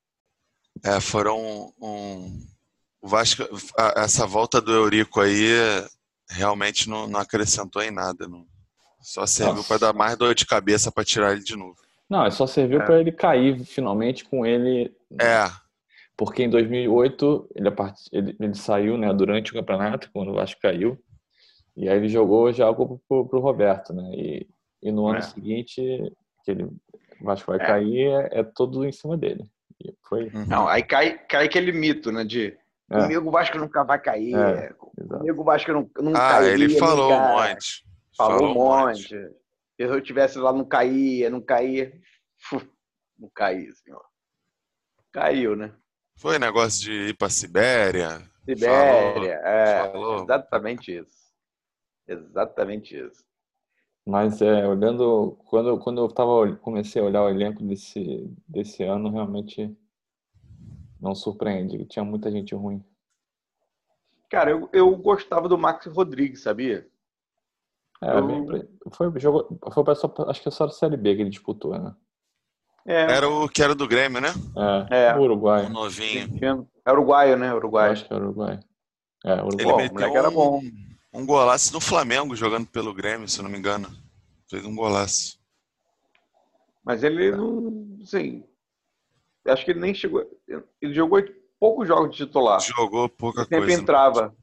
É, 0.84 1.00
foram 1.00 1.72
um, 1.80 2.46
o 3.02 3.08
Vasco, 3.08 3.44
a- 3.78 4.02
essa 4.02 4.26
volta 4.26 4.60
do 4.60 4.74
Eurico 4.74 5.22
aí 5.22 5.48
realmente 6.30 6.90
não, 6.90 7.08
não 7.08 7.20
acrescentou 7.20 7.82
em 7.82 7.92
nada. 7.92 8.28
Não, 8.28 8.46
só 9.02 9.26
serviu 9.26 9.64
para 9.64 9.78
dar 9.80 9.94
mais 9.94 10.18
dor 10.18 10.34
de 10.36 10.46
cabeça 10.46 10.92
para 10.92 11.04
tirar 11.04 11.32
ele 11.34 11.44
de 11.44 11.56
novo. 11.56 11.76
Não, 12.10 12.30
só 12.32 12.46
serviu 12.48 12.82
É. 12.82 12.86
para 12.86 13.00
ele 13.00 13.12
cair 13.12 13.64
finalmente 13.66 14.24
com 14.26 14.46
ele 14.46 14.94
É, 15.20 15.50
Porque 16.16 16.44
em 16.44 16.50
2008 16.50 17.50
ele, 17.56 17.72
part- 17.72 18.00
ele, 18.12 18.36
ele 18.40 18.54
saiu 18.56 18.98
né, 18.98 19.12
durante 19.14 19.52
o 19.52 19.54
campeonato, 19.56 20.10
quando 20.14 20.30
o 20.32 20.34
Vasco 20.36 20.62
caiu, 20.62 20.98
e 21.76 21.90
aí 21.90 21.98
ele 21.98 22.08
jogou 22.10 22.52
já 22.54 22.72
pro, 22.74 23.00
pro, 23.08 23.26
pro 23.28 23.40
Roberto, 23.40 23.94
né? 23.94 24.04
E, 24.14 24.48
e 24.82 24.92
no 24.92 25.08
ano 25.08 25.18
É. 25.20 25.22
seguinte, 25.22 25.82
que 26.46 26.52
ele, 26.52 26.66
o 26.66 26.80
Vasco 27.24 27.52
vai 27.52 27.60
É. 27.60 27.66
cair, 27.66 28.12
é, 28.32 28.40
é 28.40 28.44
todo 28.44 28.86
em 28.86 28.92
cima 28.92 29.18
dele. 29.18 29.44
E 29.84 29.92
foi. 30.08 30.30
Não, 30.48 30.68
aí 30.68 30.84
cai, 30.84 31.18
cai 31.18 31.46
aquele 31.46 31.72
mito, 31.72 32.12
né? 32.12 32.24
De 32.24 32.56
É, 32.94 33.02
comigo 33.02 33.28
o 33.28 33.32
Vasco 33.32 33.58
nunca 33.58 33.84
vai 33.84 34.00
cair. 34.00 34.36
É. 34.36 34.74
Comigo 34.74 35.42
o 35.42 35.44
Vasco 35.46 35.72
não, 35.72 35.90
não 36.00 36.12
Ah, 36.16 36.30
cairia. 36.40 36.54
ele 36.66 36.78
falou 36.80 37.12
um 37.12 37.20
nunca. 37.20 37.28
monte. 37.50 37.86
Falou 38.16 38.52
um 38.52 38.54
monte. 38.54 39.08
Se 39.08 39.36
eu 39.80 40.02
tivesse 40.02 40.38
lá, 40.38 40.54
não 40.54 40.66
caía, 40.66 41.30
não 41.30 41.42
caía. 41.42 41.94
Não 43.18 43.30
caía, 43.34 43.72
senhor. 43.76 44.04
Caiu, 45.12 45.56
né? 45.56 45.74
Foi 46.18 46.38
negócio 46.40 46.82
de 46.84 46.92
ir 47.10 47.18
para 47.18 47.30
Sibéria. 47.30 48.22
Sibéria, 48.44 49.40
é. 49.44 49.92
falou. 49.92 50.24
Exatamente 50.24 50.98
isso. 50.98 51.24
Exatamente 52.08 52.98
isso. 52.98 53.24
Mas 54.06 54.42
é, 54.42 54.68
olhando, 54.68 55.38
quando, 55.46 55.78
quando 55.80 56.02
eu 56.02 56.08
tava, 56.10 56.54
comecei 56.58 57.02
a 57.02 57.06
olhar 57.06 57.24
o 57.24 57.30
elenco 57.30 57.64
desse, 57.64 58.30
desse 58.48 58.84
ano, 58.84 59.10
realmente 59.10 59.74
não 61.04 61.14
surpreende. 61.14 61.86
Tinha 61.86 62.04
muita 62.06 62.32
gente 62.32 62.56
ruim. 62.56 62.84
Cara, 64.30 64.50
eu, 64.50 64.70
eu 64.74 64.96
gostava 64.96 65.48
do 65.48 65.58
Max 65.58 65.86
Rodrigues, 65.86 66.42
sabia? 66.42 66.88
É, 68.02 68.18
Eu- 68.18 68.26
bem, 68.26 68.68
foi, 68.92 69.20
jogou, 69.20 69.60
foi 69.72 69.84
pra 69.84 69.94
só, 69.96 70.12
acho 70.28 70.42
que 70.42 70.48
é 70.48 70.52
só 70.52 70.64
a 70.66 70.70
Série 70.72 70.98
B 70.98 71.16
que 71.16 71.22
ele 71.22 71.30
disputou, 71.30 71.78
né? 71.78 71.94
É, 72.86 73.02
Era 73.16 73.30
o 73.30 73.48
que 73.48 73.62
era 73.64 73.76
do 73.76 73.88
Grêmio, 73.88 74.20
né? 74.20 74.30
É, 74.90 75.06
É. 75.06 75.16
o 75.16 75.22
Uruguai. 75.22 75.66
O 75.66 75.70
novinho. 75.70 76.68
É 76.86 76.92
uruguaio, 76.92 77.38
né? 77.38 77.52
Eu 77.52 77.56
Uruguaio. 77.56 77.92
acho 77.94 78.06
que 78.06 78.14
é 78.14 78.18
Uruguai. 78.18 78.60
É, 79.24 79.34
Uruguai. 79.42 79.56
Ele 79.62 79.72
o 79.72 79.76
meteu 79.78 79.94
moleque 79.94 80.18
era 80.18 80.30
um, 80.30 80.34
bom. 80.34 80.62
um 81.14 81.26
golaço 81.26 81.72
no 81.72 81.80
Flamengo 81.80 82.36
jogando 82.36 82.68
pelo 82.68 82.94
Grêmio, 82.94 83.28
se 83.30 83.40
eu 83.40 83.44
não 83.44 83.50
me 83.52 83.58
engano. 83.58 83.88
Fez 84.50 84.66
um 84.66 84.76
golaço. 84.76 85.40
Mas 86.84 87.04
ele 87.04 87.32
não. 87.32 87.98
Assim, 88.04 88.44
acho 89.52 89.66
que 89.66 89.72
ele 89.72 89.80
nem 89.80 89.94
chegou. 89.94 90.26
Ele 90.82 90.94
jogou 90.94 91.22
poucos 91.60 91.88
jogos 91.88 92.12
de 92.16 92.26
titular. 92.26 92.60
Jogou 92.62 93.10
pouca 93.10 93.42
Ele 93.42 93.48
sempre 93.50 93.66
coisa. 93.68 93.82
entrava. 93.82 94.36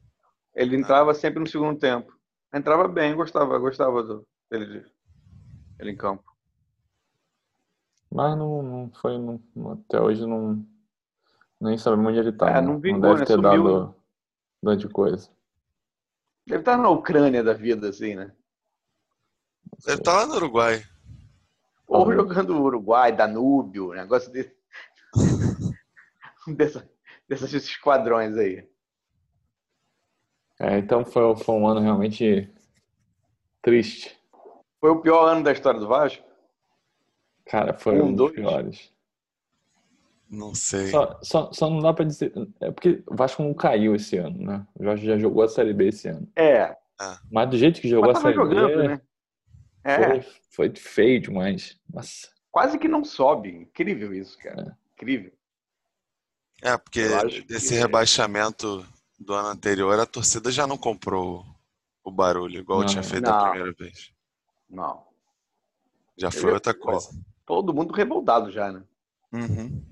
Ele 0.55 0.75
entrava 0.75 1.13
sempre 1.13 1.39
no 1.39 1.47
segundo 1.47 1.79
tempo. 1.79 2.13
Entrava 2.53 2.87
bem, 2.87 3.15
gostava, 3.15 3.57
gostava 3.57 4.03
do, 4.03 4.27
dele, 4.49 4.65
de- 4.65 4.91
dele 5.77 5.91
em 5.91 5.95
campo. 5.97 6.23
Mas 8.11 8.37
não, 8.37 8.61
não 8.61 8.91
foi. 9.01 9.17
não- 9.17 9.41
não- 9.55 9.71
até 9.73 9.99
hoje 10.01 10.25
não. 10.25 10.65
Nem 11.59 11.77
sabemos 11.77 12.07
onde 12.09 12.19
ele 12.19 12.31
tá. 12.33 12.49
É, 12.49 12.53
né? 12.55 12.61
não 12.61 12.79
vingou, 12.79 13.01
deve 13.01 13.19
né? 13.21 13.25
ter 13.25 13.33
Sumiu. 13.35 13.63
dado 13.63 13.95
grande 14.61 14.89
coisa. 14.89 15.29
Deve 16.45 16.61
estar 16.61 16.75
na 16.77 16.89
Ucrânia 16.89 17.43
da 17.43 17.53
vida, 17.53 17.89
assim, 17.89 18.15
né? 18.15 18.33
Deve 19.85 19.99
estar 19.99 20.13
lá 20.13 20.25
no 20.25 20.35
Uruguai. 20.35 20.83
Ou 21.87 22.11
jogando 22.13 22.59
Uruguai, 22.61 23.11
Danúbio, 23.15 23.93
negócio 23.93 24.31
desse. 24.31 24.55
Dessa, 26.55 26.89
desses 27.29 27.53
esquadrões 27.53 28.35
aí. 28.37 28.67
É, 30.59 30.77
então 30.77 31.05
foi, 31.05 31.35
foi 31.37 31.55
um 31.55 31.67
ano 31.67 31.79
realmente 31.79 32.51
triste. 33.61 34.17
Foi 34.79 34.89
o 34.89 35.01
pior 35.01 35.25
ano 35.27 35.43
da 35.43 35.51
história 35.51 35.79
do 35.79 35.87
Vasco? 35.87 36.23
Cara, 37.45 37.73
foi 37.73 37.99
Um, 38.01 38.05
um, 38.07 38.15
dos 38.15 38.31
dois. 38.31 38.33
piores. 38.33 38.93
Não 40.29 40.55
sei. 40.55 40.87
Só, 40.87 41.19
só, 41.21 41.51
só 41.51 41.69
não 41.69 41.79
dá 41.79 41.93
pra 41.93 42.05
dizer. 42.05 42.31
É 42.59 42.71
porque 42.71 43.03
o 43.05 43.15
Vasco 43.15 43.43
não 43.43 43.53
caiu 43.53 43.93
esse 43.95 44.17
ano, 44.17 44.37
né? 44.37 44.65
O 44.75 44.83
Vasco 44.83 45.05
já 45.05 45.17
jogou 45.17 45.43
a 45.43 45.47
Série 45.47 45.73
B 45.73 45.89
esse 45.89 46.07
ano. 46.07 46.27
É, 46.35 46.75
Mas 47.29 47.49
do 47.49 47.57
jeito 47.57 47.81
que 47.81 47.89
jogou 47.89 48.09
mas 48.09 48.17
a 48.17 48.21
Série 48.21 48.35
jogando, 48.35 48.77
B, 48.77 48.87
né? 48.87 49.01
É, 49.83 49.97
foi, 50.21 50.21
foi 50.51 50.75
feio 50.75 51.19
demais. 51.21 51.79
Nossa. 51.91 52.29
quase 52.49 52.77
que 52.79 52.87
não 52.87 53.03
sobe. 53.03 53.49
Incrível 53.49 54.13
isso, 54.13 54.37
cara. 54.37 54.77
Incrível. 55.01 55.31
É, 56.61 56.77
porque 56.77 57.07
desse 57.47 57.69
que- 57.69 57.79
rebaixamento 57.79 58.85
do 59.19 59.33
ano 59.33 59.47
anterior, 59.49 59.99
a 59.99 60.05
torcida 60.05 60.51
já 60.51 60.67
não 60.67 60.77
comprou 60.77 61.43
o 62.03 62.11
barulho, 62.11 62.59
igual 62.59 62.81
Não, 62.81 62.85
tinha 62.87 63.01
feito 63.03 63.23
não. 63.23 63.33
a 63.33 63.49
primeira 63.49 63.73
vez. 63.73 64.11
Não. 64.69 65.03
Já 66.17 66.29
foi 66.29 66.51
Eu- 66.51 66.53
outra 66.53 66.73
coisa. 66.73 67.09
Todo 67.45 67.73
mundo 67.73 67.93
revoltado 67.93 68.51
já, 68.51 68.71
né? 68.71 68.83
Uhum. 69.33 69.83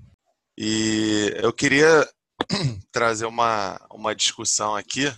E 0.56 1.32
eu 1.42 1.52
queria 1.52 2.08
trazer 2.92 3.26
uma, 3.26 3.80
uma 3.90 4.14
discussão 4.14 4.76
aqui. 4.76 5.12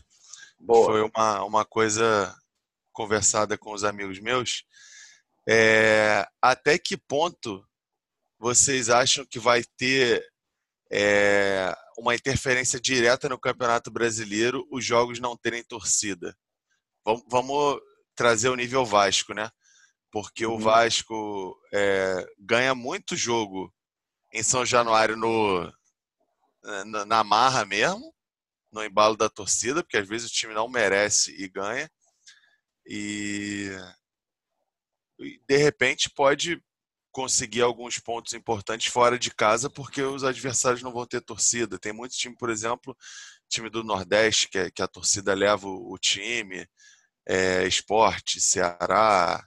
Boa. 0.59 0.87
Foi 0.87 1.03
uma, 1.03 1.45
uma 1.45 1.65
coisa 1.65 2.35
conversada 2.93 3.59
com 3.59 3.73
os 3.73 3.85
amigos 3.85 4.19
meus. 4.21 4.65
É, 5.47 6.27
até 6.41 6.79
que 6.79 6.97
ponto 6.97 7.67
vocês 8.43 8.91
acham 8.91 9.25
que 9.25 9.39
vai 9.39 9.63
ter 9.77 10.21
é, 10.91 11.73
uma 11.97 12.13
interferência 12.13 12.81
direta 12.81 13.29
no 13.29 13.39
Campeonato 13.39 13.89
Brasileiro 13.89 14.67
os 14.69 14.85
jogos 14.85 15.21
não 15.21 15.37
terem 15.37 15.63
torcida? 15.63 16.37
Vamos, 17.05 17.23
vamos 17.31 17.81
trazer 18.17 18.49
o 18.49 18.57
nível 18.57 18.85
Vasco, 18.85 19.33
né? 19.33 19.49
Porque 20.11 20.45
o 20.45 20.55
Uhum. 20.55 20.59
Vasco 20.59 21.57
é, 21.73 22.27
ganha 22.37 22.75
muito 22.75 23.15
jogo 23.15 23.73
em 24.33 24.43
São 24.43 24.67
Januário 24.67 25.17
no, 25.17 25.73
na, 26.87 27.05
na 27.07 27.23
marra 27.23 27.65
mesmo, 27.65 28.13
no 28.73 28.83
embalo 28.83 29.17
da 29.17 29.31
torcida, 29.31 29.85
porque 29.85 29.99
às 29.99 30.09
vezes 30.09 30.29
o 30.29 30.35
time 30.35 30.53
não 30.53 30.69
merece 30.69 31.31
e 31.41 31.49
ganha. 31.49 31.89
E, 32.89 33.71
e 35.21 35.41
de 35.47 35.57
repente 35.59 36.11
pode 36.11 36.61
conseguir 37.13 37.61
alguns 37.61 37.99
pontos 37.99 38.33
importantes 38.33 38.91
fora 38.91 39.19
de 39.19 39.33
casa, 39.33 39.69
porque 39.71 40.03
os 40.03 40.25
adversários 40.25 40.83
não 40.83 40.93
vão 40.93 41.07
ter 41.07 41.21
torcida. 41.21 41.79
Tem 41.79 41.93
muito 41.93 42.17
time, 42.17 42.35
por 42.37 42.51
exemplo, 42.51 42.97
time 43.49 43.69
do 43.69 43.85
Nordeste, 43.85 44.49
que, 44.49 44.59
é, 44.59 44.71
que 44.71 44.83
a 44.83 44.89
torcida 44.89 45.35
leva 45.35 45.69
o, 45.69 45.93
o 45.93 45.99
time, 45.99 46.67
é, 47.29 47.67
Esporte, 47.67 48.41
Ceará, 48.41 49.47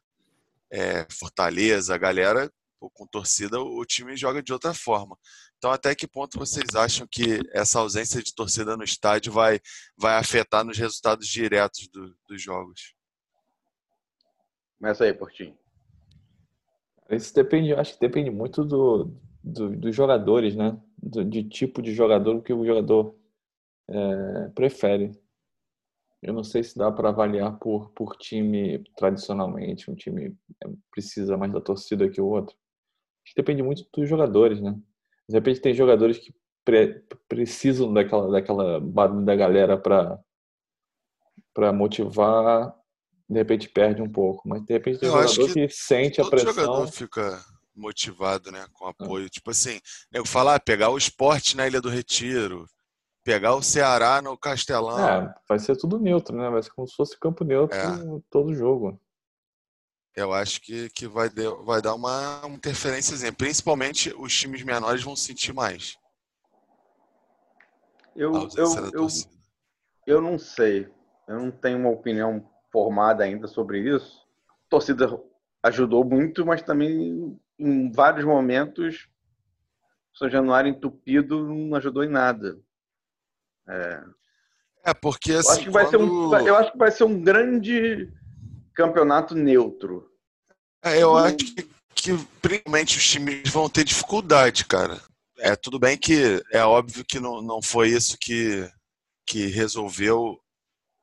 é, 0.72 1.08
Fortaleza, 1.12 1.96
a 1.96 1.98
galera 1.98 2.52
com 2.94 3.08
torcida, 3.08 3.60
o 3.60 3.84
time 3.84 4.16
joga 4.16 4.44
de 4.44 4.54
outra 4.54 4.74
forma. 4.74 5.18
Então, 5.58 5.72
até 5.72 5.96
que 5.96 6.08
ponto 6.08 6.38
vocês 6.38 6.76
acham 6.76 7.08
que 7.10 7.40
essa 7.52 7.80
ausência 7.80 8.22
de 8.22 8.34
torcida 8.34 8.78
no 8.78 8.84
estádio 8.84 9.32
vai, 9.32 9.60
vai 9.98 10.16
afetar 10.18 10.64
nos 10.64 10.78
resultados 10.78 11.28
diretos 11.28 11.88
do, 11.88 12.16
dos 12.28 12.42
jogos? 12.42 12.94
Começa 14.78 15.06
aí, 15.06 15.14
Portinho. 15.14 15.58
Isso 17.10 17.34
depende, 17.34 17.74
acho 17.74 17.94
que 17.94 18.00
depende 18.00 18.30
muito 18.32 18.64
do, 18.64 19.12
do 19.44 19.76
dos 19.76 19.96
jogadores, 19.96 20.56
né? 20.56 20.80
Do, 20.98 21.24
de 21.24 21.44
tipo 21.44 21.82
de 21.82 21.94
jogador 21.94 22.42
que 22.42 22.54
o 22.54 22.66
jogador 22.66 23.16
é, 23.90 24.50
prefere. 24.50 25.12
Eu 26.22 26.34
não 26.34 26.44
sei 26.44 26.64
se 26.64 26.78
dá 26.78 26.92
para 26.92 27.10
avaliar 27.10 27.58
por, 27.60 27.92
por 27.92 28.18
time 28.18 28.84
tradicionalmente. 28.98 29.92
Um 29.92 29.96
time 29.96 30.36
é, 30.64 30.70
precisa 30.92 31.38
mais 31.38 31.52
da 31.54 31.62
torcida 31.62 32.10
que 32.10 32.20
o 32.20 32.28
outro. 32.28 32.56
Depende 33.36 33.62
muito 33.62 33.86
dos 33.94 34.10
jogadores, 34.10 34.62
né? 34.62 34.80
De 35.28 35.36
repente 35.36 35.62
tem 35.62 35.74
jogadores 35.74 36.18
que 36.18 36.34
pre 36.64 37.04
precisam 37.28 37.94
daquela, 37.94 38.32
daquela 38.32 38.80
barulho 38.80 39.26
da 39.26 39.36
galera 39.36 39.78
para 39.78 40.20
motivar 41.74 42.76
de 43.30 43.38
repente 43.38 43.70
perde 43.70 44.02
um 44.02 44.10
pouco. 44.10 44.48
Mas 44.48 44.64
de 44.64 44.74
repente 44.74 45.00
tem 45.00 45.10
um 45.10 45.14
jogador 45.14 45.54
que, 45.54 45.68
que, 45.68 45.74
sente 45.74 46.22
a 46.22 46.26
pressão. 46.26 46.54
jogador 46.54 46.88
fica 46.88 47.44
motivado, 47.76 48.52
né? 48.52 48.66
Com 48.74 48.88
apoio. 48.88 49.26
Ah. 49.26 49.30
Tipo 49.30 49.52
assim, 49.52 49.80
eu 50.12 50.26
falar, 50.26 50.56
ah, 50.56 50.60
pegar 50.60 50.90
o 50.90 50.98
esporte 50.98 51.58
na 51.58 51.68
Ilha 51.68 51.82
do 51.82 51.90
Retiro, 51.90 52.66
pegar 53.24 53.56
o 53.56 53.62
Ceará 53.62 54.22
no 54.22 54.38
Castelão. 54.38 55.00
É, 55.00 55.34
vai 55.50 55.60
ser 55.60 55.76
tudo 55.76 56.00
neutro, 56.00 56.36
né? 56.36 56.50
Vai 56.50 56.62
ser 56.62 56.72
como 56.72 56.88
se 56.88 56.96
fosse 56.96 57.20
campo 57.20 57.44
neutro 57.44 57.78
é. 57.78 58.22
todo 58.30 58.54
jogo. 58.54 59.00
Eu 60.16 60.32
acho 60.32 60.62
que, 60.62 60.90
que 60.92 61.08
vai, 61.08 61.30
de, 61.30 61.44
vai 61.66 61.82
dar 61.82 61.94
uma, 61.94 62.46
uma 62.46 62.56
interferência, 62.56 63.34
principalmente 63.34 64.14
os 64.18 64.34
times 64.34 64.64
menores 64.64 65.04
vão 65.04 65.16
sentir 65.16 65.54
mais. 65.54 65.98
Eu, 68.16 68.32
eu, 68.56 68.92
eu, 68.94 69.08
eu 70.08 70.22
não 70.22 70.40
sei. 70.40 70.88
Eu 71.28 71.40
não 71.40 71.52
tenho 71.52 71.80
uma 71.80 71.90
opinião 71.90 72.50
formada 72.76 73.24
ainda 73.24 73.48
sobre 73.48 73.80
isso. 73.80 74.28
A 74.50 74.70
torcida 74.70 75.08
ajudou 75.64 76.04
muito, 76.04 76.46
mas 76.46 76.62
também 76.62 77.40
em 77.58 77.90
vários 77.90 78.26
momentos 78.26 79.08
São 80.14 80.30
Januário 80.30 80.70
entupido 80.70 81.48
não 81.48 81.74
ajudou 81.78 82.04
em 82.04 82.10
nada. 82.10 82.60
É, 83.66 84.04
é 84.88 84.94
porque 84.94 85.32
assim, 85.32 85.48
eu 85.48 85.54
acho, 85.54 85.64
que 85.64 85.70
vai 85.70 85.86
ser 85.86 85.98
um, 85.98 86.38
eu 86.40 86.56
acho 86.58 86.72
que 86.74 86.78
vai 86.78 86.92
ser 86.92 87.06
um 87.06 87.22
grande 87.22 88.12
campeonato 88.74 89.34
neutro. 89.34 90.12
É, 90.84 91.02
eu 91.02 91.16
acho 91.16 91.38
que, 91.38 91.70
que 91.96 92.28
principalmente 92.42 92.98
os 92.98 93.10
times 93.10 93.50
vão 93.50 93.70
ter 93.70 93.86
dificuldade, 93.86 94.66
cara. 94.66 95.00
É 95.40 95.56
tudo 95.56 95.80
bem 95.80 95.98
que 95.98 96.44
é 96.52 96.62
óbvio 96.62 97.06
que 97.08 97.22
não, 97.22 97.42
não 97.42 97.62
foi 97.62 97.88
isso 97.88 98.18
que, 98.20 98.70
que 99.26 99.48
resolveu 99.48 100.38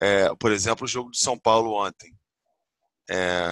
é, 0.02 0.34
por 0.34 0.50
exemplo, 0.50 0.84
o 0.84 0.88
jogo 0.88 1.12
de 1.12 1.18
São 1.18 1.38
Paulo 1.38 1.74
ontem. 1.74 2.12
É, 3.08 3.46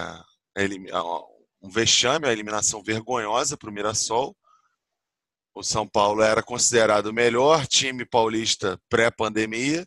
um 1.63 1.71
vexame, 1.71 2.27
a 2.27 2.33
eliminação 2.33 2.83
vergonhosa 2.83 3.57
para 3.57 3.71
o 3.71 3.73
Mirassol. 3.73 4.37
O 5.55 5.63
São 5.63 5.87
Paulo 5.87 6.23
era 6.23 6.43
considerado 6.43 7.07
o 7.07 7.13
melhor 7.13 7.69
time 7.69 8.05
paulista 8.05 8.81
pré-pandemia. 8.89 9.87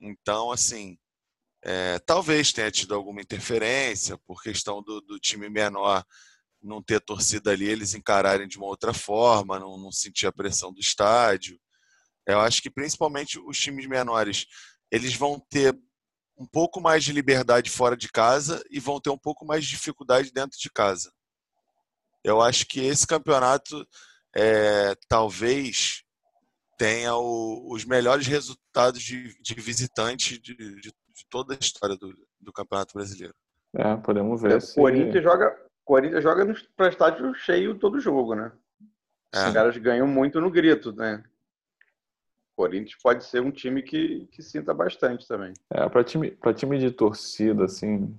Então, 0.00 0.52
assim, 0.52 0.96
é, 1.64 1.98
talvez 1.98 2.52
tenha 2.52 2.70
tido 2.70 2.94
alguma 2.94 3.20
interferência 3.20 4.16
por 4.18 4.40
questão 4.40 4.80
do, 4.80 5.00
do, 5.00 5.18
time 5.18 5.48
menor 5.48 6.04
não 6.62 6.80
ter 6.80 7.00
torcida 7.00 7.50
ali, 7.50 7.68
eles 7.68 7.94
encararem 7.94 8.46
de 8.46 8.58
uma 8.58 8.66
outra 8.66 8.94
forma, 8.94 9.58
não, 9.58 9.76
não 9.76 9.90
sentir 9.90 10.28
a 10.28 10.32
pressão 10.32 10.72
do 10.72 10.78
estádio. 10.78 11.58
Eu 12.24 12.38
acho 12.40 12.60
que 12.62 12.70
principalmente 12.70 13.40
os 13.40 13.58
times 13.58 13.86
menores 13.86 14.46
eles 14.90 15.14
vão 15.14 15.38
ter 15.50 15.76
um 16.36 16.46
pouco 16.46 16.80
mais 16.80 17.02
de 17.02 17.12
liberdade 17.12 17.70
fora 17.70 17.96
de 17.96 18.10
casa 18.10 18.62
e 18.70 18.78
vão 18.78 19.00
ter 19.00 19.10
um 19.10 19.18
pouco 19.18 19.44
mais 19.44 19.64
de 19.64 19.70
dificuldade 19.70 20.32
dentro 20.32 20.58
de 20.58 20.70
casa. 20.70 21.12
Eu 22.22 22.40
acho 22.40 22.66
que 22.66 22.80
esse 22.80 23.06
campeonato 23.06 23.86
é, 24.36 24.94
talvez 25.08 26.04
tenha 26.78 27.14
o, 27.16 27.72
os 27.72 27.84
melhores 27.84 28.26
resultados 28.26 29.02
de, 29.02 29.36
de 29.42 29.54
visitante 29.54 30.40
de, 30.40 30.54
de, 30.54 30.80
de, 30.80 30.92
toda 31.28 31.54
a 31.54 31.58
história 31.58 31.96
do, 31.96 32.14
do 32.40 32.52
Campeonato 32.52 32.94
Brasileiro. 32.94 33.34
É, 33.74 33.96
podemos 33.96 34.40
ver. 34.40 34.56
O 34.56 34.60
se... 34.60 34.74
Corinthians 34.76 35.24
joga, 35.24 35.58
Corinthians 35.84 36.22
joga 36.22 36.54
para 36.76 36.88
estádio 36.88 37.34
cheio 37.34 37.78
todo 37.78 38.00
jogo, 38.00 38.34
né? 38.34 38.52
É. 39.34 39.48
Os 39.48 39.52
caras 39.52 39.76
ganham 39.76 40.06
muito 40.06 40.40
no 40.40 40.50
grito, 40.50 40.92
né? 40.92 41.22
Corinthians 42.58 42.96
pode 43.00 43.24
ser 43.24 43.40
um 43.40 43.52
time 43.52 43.80
que, 43.80 44.26
que 44.32 44.42
sinta 44.42 44.74
bastante 44.74 45.28
também. 45.28 45.54
É, 45.70 45.88
para 45.88 46.02
time, 46.02 46.36
time 46.56 46.76
de 46.76 46.90
torcida, 46.90 47.66
assim, 47.66 48.18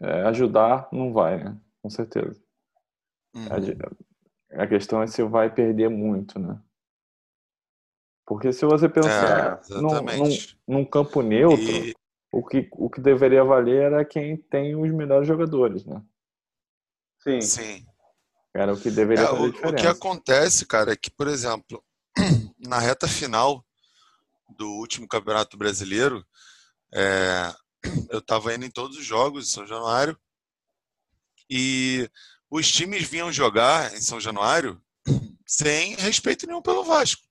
é, 0.00 0.22
ajudar 0.28 0.88
não 0.92 1.12
vai, 1.12 1.42
né? 1.42 1.58
Com 1.82 1.90
certeza. 1.90 2.40
Uhum. 3.34 3.48
A, 4.52 4.62
a, 4.62 4.66
questão 4.68 5.02
é 5.02 5.08
se 5.08 5.24
vai 5.24 5.52
perder 5.52 5.90
muito, 5.90 6.38
né? 6.38 6.56
Porque 8.24 8.52
se 8.52 8.64
você 8.64 8.88
pensar 8.88 9.60
é, 9.68 9.74
num, 9.74 10.02
num, 10.02 10.36
num, 10.68 10.84
campo 10.84 11.20
neutro, 11.20 11.64
e... 11.64 11.96
o, 12.30 12.46
que, 12.46 12.68
o 12.70 12.88
que 12.88 13.00
deveria 13.00 13.42
valer 13.42 13.82
era 13.82 14.04
quem 14.04 14.36
tem 14.36 14.76
os 14.76 14.90
melhores 14.92 15.26
jogadores, 15.26 15.84
né? 15.84 16.00
Sim. 17.24 17.40
Sim. 17.40 17.86
Era 18.54 18.72
o 18.72 18.80
que 18.80 18.88
deveria 18.88 19.24
é, 19.24 19.26
fazer 19.26 19.42
o, 19.42 19.50
diferença. 19.50 19.74
O 19.74 19.80
que 19.80 19.86
acontece, 19.88 20.64
cara, 20.64 20.92
é 20.92 20.96
que, 20.96 21.10
por 21.10 21.26
exemplo, 21.26 21.82
na 22.58 22.78
reta 22.78 23.08
final 23.08 23.64
do 24.56 24.68
último 24.72 25.06
Campeonato 25.06 25.56
Brasileiro, 25.56 26.24
é, 26.92 27.54
eu 28.10 28.18
estava 28.18 28.54
indo 28.54 28.64
em 28.64 28.70
todos 28.70 28.96
os 28.96 29.04
jogos 29.04 29.46
em 29.46 29.52
São 29.52 29.66
Januário 29.66 30.18
e 31.50 32.10
os 32.50 32.70
times 32.70 33.08
vinham 33.08 33.32
jogar 33.32 33.94
em 33.94 34.00
São 34.00 34.20
Januário 34.20 34.80
sem 35.46 35.94
respeito 35.96 36.46
nenhum 36.46 36.62
pelo 36.62 36.84
Vasco. 36.84 37.22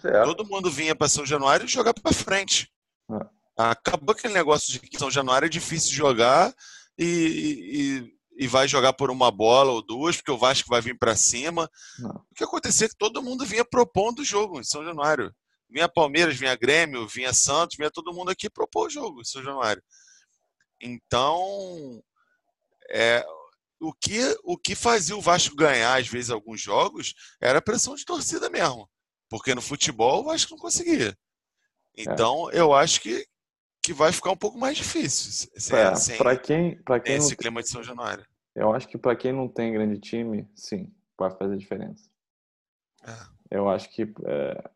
Certo. 0.00 0.24
Todo 0.34 0.48
mundo 0.48 0.70
vinha 0.70 0.94
para 0.94 1.08
São 1.08 1.26
Januário 1.26 1.66
jogar 1.66 1.94
para 1.94 2.12
frente. 2.12 2.70
É. 3.10 3.26
Acabou 3.56 4.12
aquele 4.12 4.34
negócio 4.34 4.72
de 4.72 4.78
que 4.78 4.98
São 4.98 5.10
Januário 5.10 5.46
é 5.46 5.50
difícil 5.50 5.92
jogar 5.92 6.54
e, 6.96 7.04
e 7.04 8.17
vai 8.46 8.68
jogar 8.68 8.92
por 8.92 9.10
uma 9.10 9.30
bola 9.30 9.72
ou 9.72 9.82
duas, 9.82 10.16
porque 10.16 10.30
o 10.30 10.38
Vasco 10.38 10.68
vai 10.68 10.80
vir 10.80 10.96
para 10.96 11.16
cima. 11.16 11.68
Não. 11.98 12.10
O 12.10 12.34
que 12.36 12.44
acontecia 12.44 12.86
é 12.86 12.88
que 12.88 12.96
todo 12.96 13.22
mundo 13.22 13.44
vinha 13.44 13.64
propondo 13.64 14.20
o 14.20 14.24
jogo 14.24 14.60
em 14.60 14.64
São 14.64 14.84
Januário. 14.84 15.34
Vinha 15.68 15.88
Palmeiras, 15.88 16.36
vinha 16.36 16.54
Grêmio, 16.56 17.06
vinha 17.06 17.32
Santos, 17.34 17.76
vinha 17.76 17.90
todo 17.90 18.12
mundo 18.12 18.30
aqui 18.30 18.48
propor 18.48 18.86
o 18.86 18.90
jogo 18.90 19.20
em 19.20 19.24
São 19.24 19.42
Januário. 19.42 19.82
Então, 20.80 22.02
é, 22.90 23.24
o, 23.80 23.92
que, 23.92 24.20
o 24.44 24.56
que 24.56 24.74
fazia 24.74 25.16
o 25.16 25.20
Vasco 25.20 25.54
ganhar, 25.54 25.98
às 25.98 26.08
vezes, 26.08 26.30
alguns 26.30 26.60
jogos, 26.60 27.14
era 27.40 27.58
a 27.58 27.62
pressão 27.62 27.94
de 27.94 28.04
torcida 28.04 28.48
mesmo. 28.48 28.88
Porque 29.28 29.54
no 29.54 29.60
futebol 29.60 30.20
o 30.20 30.24
Vasco 30.24 30.52
não 30.52 30.58
conseguia. 30.58 31.16
É. 31.96 32.02
Então, 32.02 32.50
é. 32.50 32.58
eu 32.60 32.72
acho 32.72 33.00
que, 33.00 33.26
que 33.88 33.92
vai 33.94 34.12
ficar 34.12 34.32
um 34.32 34.36
pouco 34.36 34.58
mais 34.58 34.76
difícil. 34.76 35.50
É, 35.72 36.16
para 36.18 36.36
quem, 36.36 36.76
para 36.82 37.00
quem 37.00 37.16
esse 37.16 37.30
não... 37.30 37.36
clima 37.36 37.62
de 37.62 37.70
São 37.70 37.82
Januário. 37.82 38.22
Eu 38.54 38.74
acho 38.74 38.86
que 38.86 38.98
para 38.98 39.16
quem 39.16 39.32
não 39.32 39.48
tem 39.48 39.72
grande 39.72 39.98
time, 39.98 40.46
sim, 40.54 40.92
vai 41.18 41.30
fazer 41.30 41.56
diferença. 41.56 42.10
É. 43.02 43.12
Eu 43.50 43.66
acho 43.66 43.88
que 43.88 44.02
é, 44.02 44.70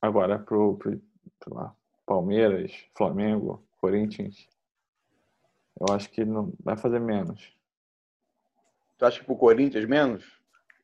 agora 0.00 0.38
pro, 0.38 0.76
pro 0.76 1.00
lá, 1.48 1.74
Palmeiras, 2.06 2.72
Flamengo, 2.94 3.66
Corinthians, 3.78 4.46
eu 5.80 5.92
acho 5.92 6.08
que 6.10 6.24
não 6.24 6.52
vai 6.62 6.76
fazer 6.76 7.00
menos. 7.00 7.52
Tu 8.96 9.06
acha 9.06 9.18
que 9.18 9.26
pro 9.26 9.34
Corinthians 9.34 9.86
menos? 9.86 10.24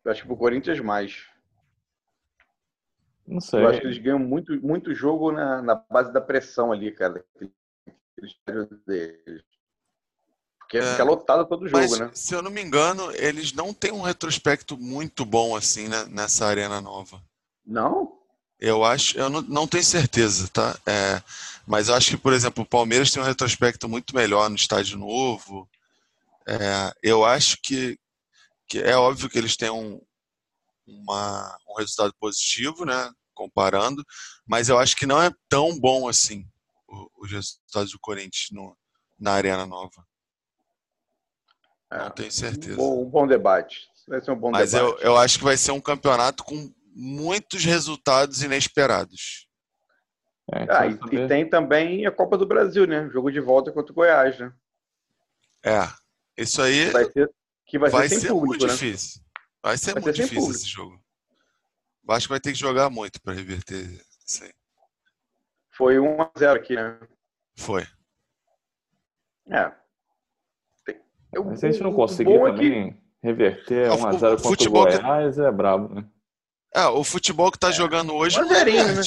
Eu 0.04 0.10
acho 0.10 0.22
que 0.22 0.26
pro 0.26 0.36
Corinthians 0.36 0.80
mais. 0.80 1.28
Não 3.26 3.40
sei. 3.40 3.62
Eu 3.62 3.68
acho 3.68 3.80
que 3.80 3.86
eles 3.86 3.98
ganham 3.98 4.18
muito, 4.18 4.52
muito 4.62 4.94
jogo 4.94 5.32
na, 5.32 5.60
na 5.60 5.74
base 5.74 6.12
da 6.12 6.20
pressão 6.20 6.72
ali, 6.72 6.92
cara. 6.92 7.24
Deles. 8.86 9.44
Porque 10.58 10.78
É. 10.78 10.92
fica 10.92 11.04
lotado 11.04 11.46
todo 11.46 11.68
jogo, 11.68 11.78
Mas, 11.78 11.98
né? 11.98 12.10
se 12.12 12.34
eu 12.34 12.42
não 12.42 12.50
me 12.50 12.62
engano, 12.62 13.12
eles 13.12 13.52
não 13.52 13.72
têm 13.72 13.92
um 13.92 14.00
retrospecto 14.00 14.76
muito 14.76 15.24
bom 15.24 15.54
assim, 15.54 15.88
né, 15.88 16.04
nessa 16.06 16.46
arena 16.46 16.80
nova. 16.80 17.22
Não? 17.64 18.18
Eu 18.58 18.84
acho, 18.84 19.16
eu 19.18 19.28
não, 19.28 19.42
não 19.42 19.66
tenho 19.66 19.84
certeza, 19.84 20.48
tá? 20.48 20.76
É, 20.86 21.22
mas 21.66 21.88
eu 21.88 21.94
acho 21.94 22.10
que, 22.10 22.16
por 22.16 22.32
exemplo, 22.32 22.64
o 22.64 22.66
Palmeiras 22.66 23.12
tem 23.12 23.22
um 23.22 23.26
retrospecto 23.26 23.88
muito 23.88 24.14
melhor 24.14 24.48
no 24.48 24.56
estádio 24.56 24.98
novo. 24.98 25.68
É, 26.48 26.92
eu 27.02 27.24
acho 27.24 27.58
que, 27.62 27.98
que 28.66 28.78
é 28.78 28.96
óbvio 28.96 29.28
que 29.28 29.38
eles 29.38 29.56
têm 29.56 29.70
um, 29.70 30.00
uma- 30.86 31.58
um 31.68 31.74
resultado 31.74 32.14
positivo, 32.18 32.84
né? 32.84 33.10
Comparando, 33.34 34.04
mas 34.46 34.68
eu 34.68 34.78
acho 34.78 34.96
que 34.96 35.04
não 35.06 35.20
é 35.22 35.30
tão 35.48 35.78
bom 35.78 36.08
assim 36.08 36.46
os 37.18 37.30
resultados 37.30 37.92
do 37.92 37.98
Corinthians 37.98 38.48
no- 38.50 38.76
na 39.18 39.32
Arena 39.32 39.66
Nova. 39.66 40.06
É. 41.90 41.98
Não 41.98 42.10
tenho 42.10 42.32
certeza. 42.32 42.76
Bom, 42.76 43.02
um 43.02 43.10
bom 43.10 43.26
debate. 43.26 43.88
Vai 44.08 44.20
ser 44.22 44.30
um 44.30 44.36
bom 44.38 44.50
Mas 44.50 44.72
eu, 44.72 44.86
debate. 44.86 45.04
eu 45.04 45.16
acho 45.16 45.38
que 45.38 45.44
vai 45.44 45.56
ser 45.56 45.72
um 45.72 45.80
campeonato 45.80 46.44
com 46.44 46.72
muitos 46.94 47.64
resultados 47.64 48.42
inesperados. 48.42 49.46
É, 50.52 50.66
Ah, 50.70 50.86
e, 50.86 50.92
e 51.16 51.28
tem 51.28 51.48
também 51.48 52.06
a 52.06 52.12
Copa 52.12 52.38
do 52.38 52.46
Brasil, 52.46 52.86
né? 52.86 53.08
Jogo 53.12 53.30
de 53.32 53.40
volta 53.40 53.72
contra 53.72 53.92
o 53.92 53.94
Goiás, 53.94 54.38
né? 54.38 54.52
É, 55.64 55.88
isso 56.40 56.62
aí 56.62 56.90
Vai 56.90 57.10
ser, 57.10 57.30
que 57.66 57.78
vai, 57.78 57.90
vai 57.90 58.08
ser 58.08 58.14
sem 58.14 58.20
ser 58.20 58.28
público, 58.28 58.46
muito 58.46 58.66
né? 58.66 58.72
difícil. 58.72 59.20
Vai 59.66 59.76
ser 59.76 59.94
Vai 59.94 60.02
muito 60.04 60.14
ser 60.16 60.22
difícil 60.22 60.40
público. 60.42 60.60
esse 60.62 60.68
jogo. 60.70 60.94
O 62.04 62.06
Vasco 62.06 62.28
vai 62.28 62.38
ter 62.38 62.52
que 62.52 62.58
jogar 62.58 62.88
muito 62.88 63.20
para 63.20 63.32
reverter 63.32 64.00
isso 64.24 64.44
aí. 64.44 64.52
Foi 65.76 65.98
1x0 65.98 66.54
aqui, 66.56 66.76
né? 66.76 67.00
Foi. 67.56 67.84
É. 69.50 69.72
Tem- 70.84 71.00
eu- 71.32 71.44
Mas 71.44 71.58
se 71.58 71.66
a 71.66 71.70
gente 71.72 71.82
não 71.82 71.92
conseguir 71.92 72.32
é 72.32 72.38
que- 72.38 72.46
também 72.52 73.02
reverter 73.20 73.86
É, 73.88 73.90
o 73.90 73.96
1x0 73.96 74.10
contra 74.20 74.34
o 74.36 74.38
futebol 74.38 74.86
que- 74.86 74.98
Goiás, 74.98 75.36
é 75.36 75.50
brabo, 75.50 75.92
né? 75.92 76.08
É, 76.72 76.86
o 76.86 77.02
futebol 77.02 77.50
que 77.50 77.58
tá 77.58 77.72
jogando 77.72 78.14
hoje 78.14 78.38
um 78.38 78.44
não 78.44 78.52
azerinho, 78.52 78.86
né? 78.94 79.02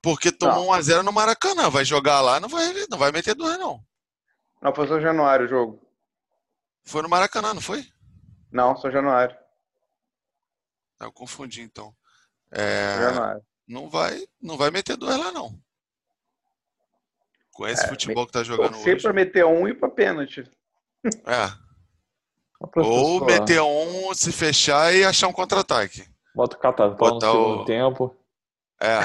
Porque 0.00 0.30
tomou 0.30 0.54
Não. 0.54 0.66
1 0.68 0.72
a 0.74 0.80
0 0.80 1.02
no 1.02 1.12
Maracanã, 1.12 1.68
vai 1.70 1.84
jogar 1.84 2.20
lá, 2.20 2.38
não 2.38 2.48
vai, 2.48 2.72
não 2.88 2.98
vai 2.98 3.10
meter 3.10 3.34
dois 3.34 3.58
não. 3.58 3.84
Não, 4.62 4.72
foi 4.72 4.86
São 4.86 5.00
Januário 5.00 5.46
o 5.46 5.48
jogo. 5.48 5.82
Foi 6.84 7.02
no 7.02 7.08
Maracanã, 7.08 7.52
não 7.52 7.60
foi? 7.60 7.84
Não, 8.52 8.76
São 8.76 8.92
Januário. 8.92 9.36
Eu 11.00 11.12
confundi 11.12 11.60
então. 11.62 11.94
É, 12.50 13.40
não 13.68 13.88
vai, 13.88 14.22
não 14.40 14.56
vai 14.56 14.70
meter 14.70 14.96
dois 14.96 15.16
lá 15.16 15.32
não. 15.32 15.58
Com 17.52 17.66
esse 17.66 17.84
É, 17.84 17.88
futebol 17.88 18.26
que 18.26 18.32
tá 18.32 18.42
jogando 18.42 18.72
Torcer 18.74 18.94
hoje. 18.94 19.02
pra 19.02 19.12
meter 19.12 19.44
um 19.44 19.66
e 19.66 19.74
pra 19.74 19.88
pênalti. 19.88 20.48
É. 21.24 21.66
Ou 22.76 23.24
meter 23.24 23.60
um, 23.62 24.14
se 24.14 24.32
fechar 24.32 24.94
e 24.94 25.04
achar 25.04 25.28
um 25.28 25.32
contra-ataque. 25.32 26.06
Bota 26.34 26.56
o 26.56 26.60
catatau 26.60 27.14
no 27.14 27.20
segundo 27.20 27.60
o- 27.62 27.64
tempo, 27.64 28.16
É, 28.80 29.00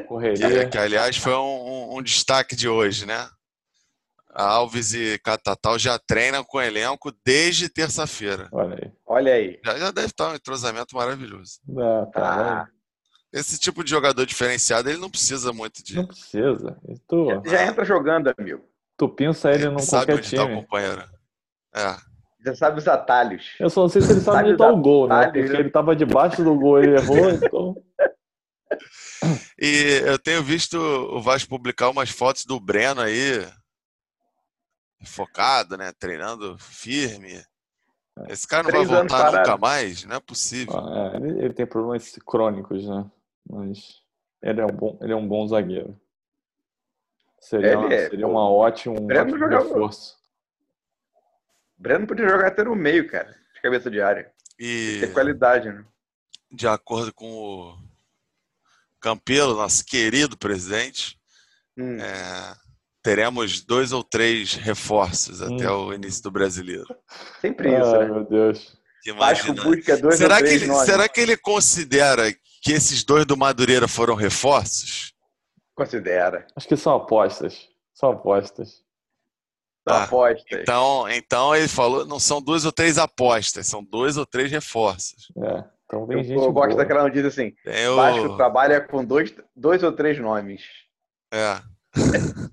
correria. 0.06 0.64
que, 0.64 0.70
que, 0.70 0.78
aliás 0.78 1.16
foi 1.16 1.34
um, 1.34 1.38
um- 1.38 1.96
um 1.98 2.02
destaque 2.02 2.54
de 2.56 2.68
hoje, 2.68 3.04
né? 3.06 3.28
Alves 4.30 4.92
e 4.92 5.18
Catatal 5.20 5.78
já 5.78 5.98
treinam 5.98 6.44
com 6.44 6.58
o 6.58 6.62
elenco 6.62 7.10
desde 7.24 7.68
terça-feira. 7.70 8.48
Olha 8.52 8.74
aí. 8.84 8.92
Olha 9.06 9.34
aí. 9.34 9.60
Já, 9.64 9.78
já 9.78 9.90
deve 9.90 10.08
estar 10.08 10.30
um 10.30 10.34
entrosamento 10.34 10.96
maravilhoso. 10.96 11.60
Dá, 11.64 12.06
tá, 12.06 12.62
Ah, 12.62 12.68
Esse 13.32 13.58
tipo 13.58 13.84
de 13.84 13.90
jogador 13.90 14.26
diferenciado, 14.26 14.88
ele 14.88 14.98
não 14.98 15.10
precisa 15.10 15.52
muito 15.52 15.82
de. 15.84 15.94
Não 15.96 16.06
precisa. 16.06 16.76
E 16.88 16.98
Tu, 17.08 17.28
já 17.46 17.64
entra 17.66 17.84
jogando, 17.84 18.32
amigo. 18.36 18.64
tu 18.96 19.08
pinça 19.08 19.50
ele 19.50 19.64
Ele 19.64 19.70
num 19.70 19.78
sabe 19.78 20.06
qualquer 20.06 20.14
onde 20.16 20.26
está 20.26 20.42
o 20.42 20.46
time. 20.48 20.60
companheiro. 20.60 21.04
É. 21.74 21.96
Já 22.44 22.54
sabe 22.54 22.78
os 22.78 22.88
atalhos. 22.88 23.54
Eu 23.60 23.68
só 23.70 23.82
não 23.82 23.88
sei 23.88 24.02
se 24.02 24.10
ele 24.12 24.20
sabe 24.20 24.36
Sabe 24.38 24.48
onde 24.50 24.58
tá 24.58 24.68
o 24.72 24.76
gol, 24.80 25.08
né? 25.08 25.14
atalhos, 25.16 25.32
Porque 25.42 25.52
né? 25.52 25.58
ele 25.60 25.70
tava 25.70 25.96
debaixo 25.96 26.42
do 26.44 26.54
gol, 26.56 26.78
ele 26.82 26.96
errou, 26.96 27.30
então. 27.30 27.74
E 29.60 30.00
eu 30.04 30.18
tenho 30.18 30.42
visto 30.42 30.76
o 30.78 31.20
Vasco 31.20 31.48
publicar 31.48 31.88
umas 31.90 32.10
fotos 32.10 32.44
do 32.44 32.60
Breno 32.60 33.00
aí, 33.00 33.46
focado, 35.04 35.76
né? 35.76 35.92
Treinando 35.98 36.56
firme. 36.58 37.42
Esse 38.28 38.46
cara 38.48 38.62
não 38.62 38.70
vai 38.70 38.84
voltar 38.84 39.02
nunca 39.26 39.40
parado. 39.42 39.60
mais? 39.60 40.04
Não 40.04 40.16
é 40.16 40.20
possível. 40.20 40.74
Ah, 40.78 41.10
é, 41.14 41.16
ele, 41.16 41.38
ele 41.44 41.52
tem 41.54 41.66
problemas 41.66 42.16
crônicos, 42.26 42.86
né? 42.88 43.10
Mas 43.48 44.00
ele 44.42 44.60
é 44.60 44.64
um 44.64 44.72
bom, 44.72 44.98
ele 45.02 45.12
é 45.12 45.16
um 45.16 45.26
bom 45.28 45.46
zagueiro. 45.46 45.98
Seria, 47.38 47.68
Ele 47.68 47.76
uma, 47.76 47.92
é, 47.92 48.08
seria 48.08 48.26
uma 48.26 48.50
ótima, 48.50 48.98
um 48.98 49.06
Breno 49.06 49.24
ótimo 49.26 49.38
jogava- 49.38 49.64
reforço. 49.64 50.16
Breno 51.78 52.06
podia 52.06 52.28
jogar 52.28 52.48
até 52.48 52.64
no 52.64 52.74
meio, 52.74 53.06
cara. 53.08 53.36
De 53.54 53.60
cabeça 53.60 53.90
de 53.90 54.00
área. 54.00 54.32
E 54.58 54.98
Tem 55.00 55.12
qualidade, 55.12 55.70
né? 55.70 55.84
de 56.50 56.66
acordo 56.66 57.12
com 57.12 57.30
o 57.30 57.76
Campelo, 59.00 59.56
nosso 59.56 59.84
querido 59.84 60.38
presidente, 60.38 61.20
Hum. 61.76 61.98
é, 62.00 62.56
teremos 63.06 63.60
dois 63.60 63.92
ou 63.92 64.02
três 64.02 64.54
reforços 64.54 65.40
até 65.40 65.70
Hum. 65.70 65.86
o 65.86 65.94
início 65.94 66.22
do 66.24 66.30
brasileiro. 66.30 66.86
Sempre 67.40 67.68
isso, 67.78 67.94
Ai, 67.94 68.04
né? 68.06 68.12
meu 68.12 68.24
Deus. 68.24 68.76
Que 69.02 69.12
Vasco 69.12 69.54
busca 69.54 69.96
dois 69.96 70.16
Será 70.16 70.34
ou 70.34 70.40
que, 70.40 70.46
três 70.46 70.62
ele, 70.62 70.70
nomes. 70.72 70.84
será 70.86 71.08
que 71.08 71.20
ele 71.20 71.36
considera 71.36 72.32
que 72.62 72.72
esses 72.72 73.04
dois 73.04 73.24
do 73.24 73.36
Madureira 73.36 73.86
foram 73.86 74.14
reforços? 74.16 75.12
Considera. 75.74 76.46
Acho 76.56 76.66
que 76.66 76.76
são 76.76 76.94
apostas. 76.96 77.68
São 77.94 78.10
apostas. 78.10 78.70
São 79.88 79.96
Ah, 79.96 80.02
apostas. 80.04 80.60
Então, 80.60 81.08
então 81.08 81.54
ele 81.54 81.68
falou, 81.68 82.04
não 82.04 82.18
são 82.18 82.42
duas 82.42 82.64
ou 82.64 82.72
três 82.72 82.98
apostas, 82.98 83.68
são 83.68 83.84
dois 83.84 84.16
ou 84.16 84.26
três 84.26 84.50
reforços. 84.50 85.28
É. 85.36 85.64
Então 85.84 86.04
tem 86.08 86.16
Eu, 86.18 86.24
gente 86.24 86.32
eu 86.42 86.52
gosto 86.52 86.70
boa. 86.70 86.76
daquela 86.78 87.04
notícia 87.04 87.28
assim. 87.28 87.52
O, 87.92 87.94
Vasco 87.94 88.36
trabalha 88.36 88.80
com 88.80 89.04
dois, 89.04 89.32
dois 89.54 89.84
ou 89.84 89.92
três 89.92 90.18
nomes. 90.18 90.62
é. 91.32 91.60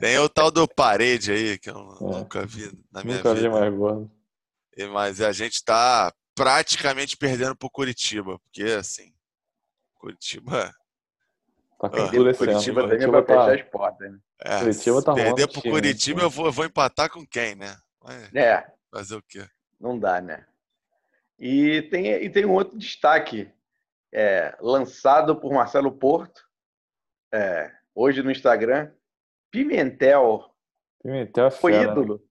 Tem 0.00 0.18
o 0.18 0.28
tal 0.28 0.50
do 0.50 0.66
parede 0.68 1.32
aí, 1.32 1.58
que 1.58 1.70
eu 1.70 1.76
É. 1.76 2.04
nunca 2.04 2.44
vi 2.46 2.70
na 2.92 3.02
minha 3.04 3.16
Nunca 3.18 3.34
vi 3.34 3.40
vida. 3.42 3.50
mais 3.50 3.74
gordo. 3.74 4.10
E- 4.76 4.86
Mas 4.86 5.20
a 5.20 5.32
gente 5.32 5.64
tá 5.64 6.12
praticamente 6.34 7.16
perdendo 7.16 7.54
pro 7.56 7.70
Curitiba, 7.70 8.38
porque 8.40 8.62
assim, 8.64 9.12
Curitiba, 9.94 10.74
Tá 11.80 11.90
com 11.90 11.96
Ah, 11.96 12.34
Curitiba 12.36 12.80
ano. 12.82 12.90
também 12.90 13.06
vai 13.10 13.22
tá- 13.22 13.26
fechar 13.46 13.54
as 13.54 13.70
portas. 13.70 14.10
Né? 14.12 14.18
é, 14.40 14.58
Curitiba 14.60 14.98
se 15.00 15.04
tá 15.04 15.14
perder 15.14 15.46
pro 15.48 15.60
time, 15.60 15.74
Curitiba, 15.74 16.20
né? 16.20 16.24
eu 16.26 16.30
vou, 16.30 16.46
eu 16.46 16.52
vou 16.52 16.64
empatar 16.64 17.10
com 17.10 17.26
quem, 17.26 17.54
né? 17.54 17.76
Mas 18.02 18.34
É, 18.34 18.66
fazer 18.90 19.16
o 19.16 19.22
quê? 19.22 19.46
não 19.78 19.98
dá, 19.98 20.20
né? 20.20 20.46
E 21.38 21.82
tem, 21.90 22.06
e 22.06 22.30
tem 22.30 22.44
um 22.46 22.52
outro 22.52 22.78
destaque 22.78 23.50
é, 24.12 24.56
lançado 24.60 25.36
por 25.36 25.52
Marcelo 25.52 25.90
Porto, 25.92 26.42
é, 27.32 27.70
hoje 27.94 28.22
no 28.22 28.30
Instagram. 28.30 28.90
Pimentel 29.58 30.50
Pimentel 31.02 31.46
é 31.46 31.50
foi 31.50 31.72
fera, 31.72 31.86
né? 31.86 31.92
ídolo. 31.92 32.22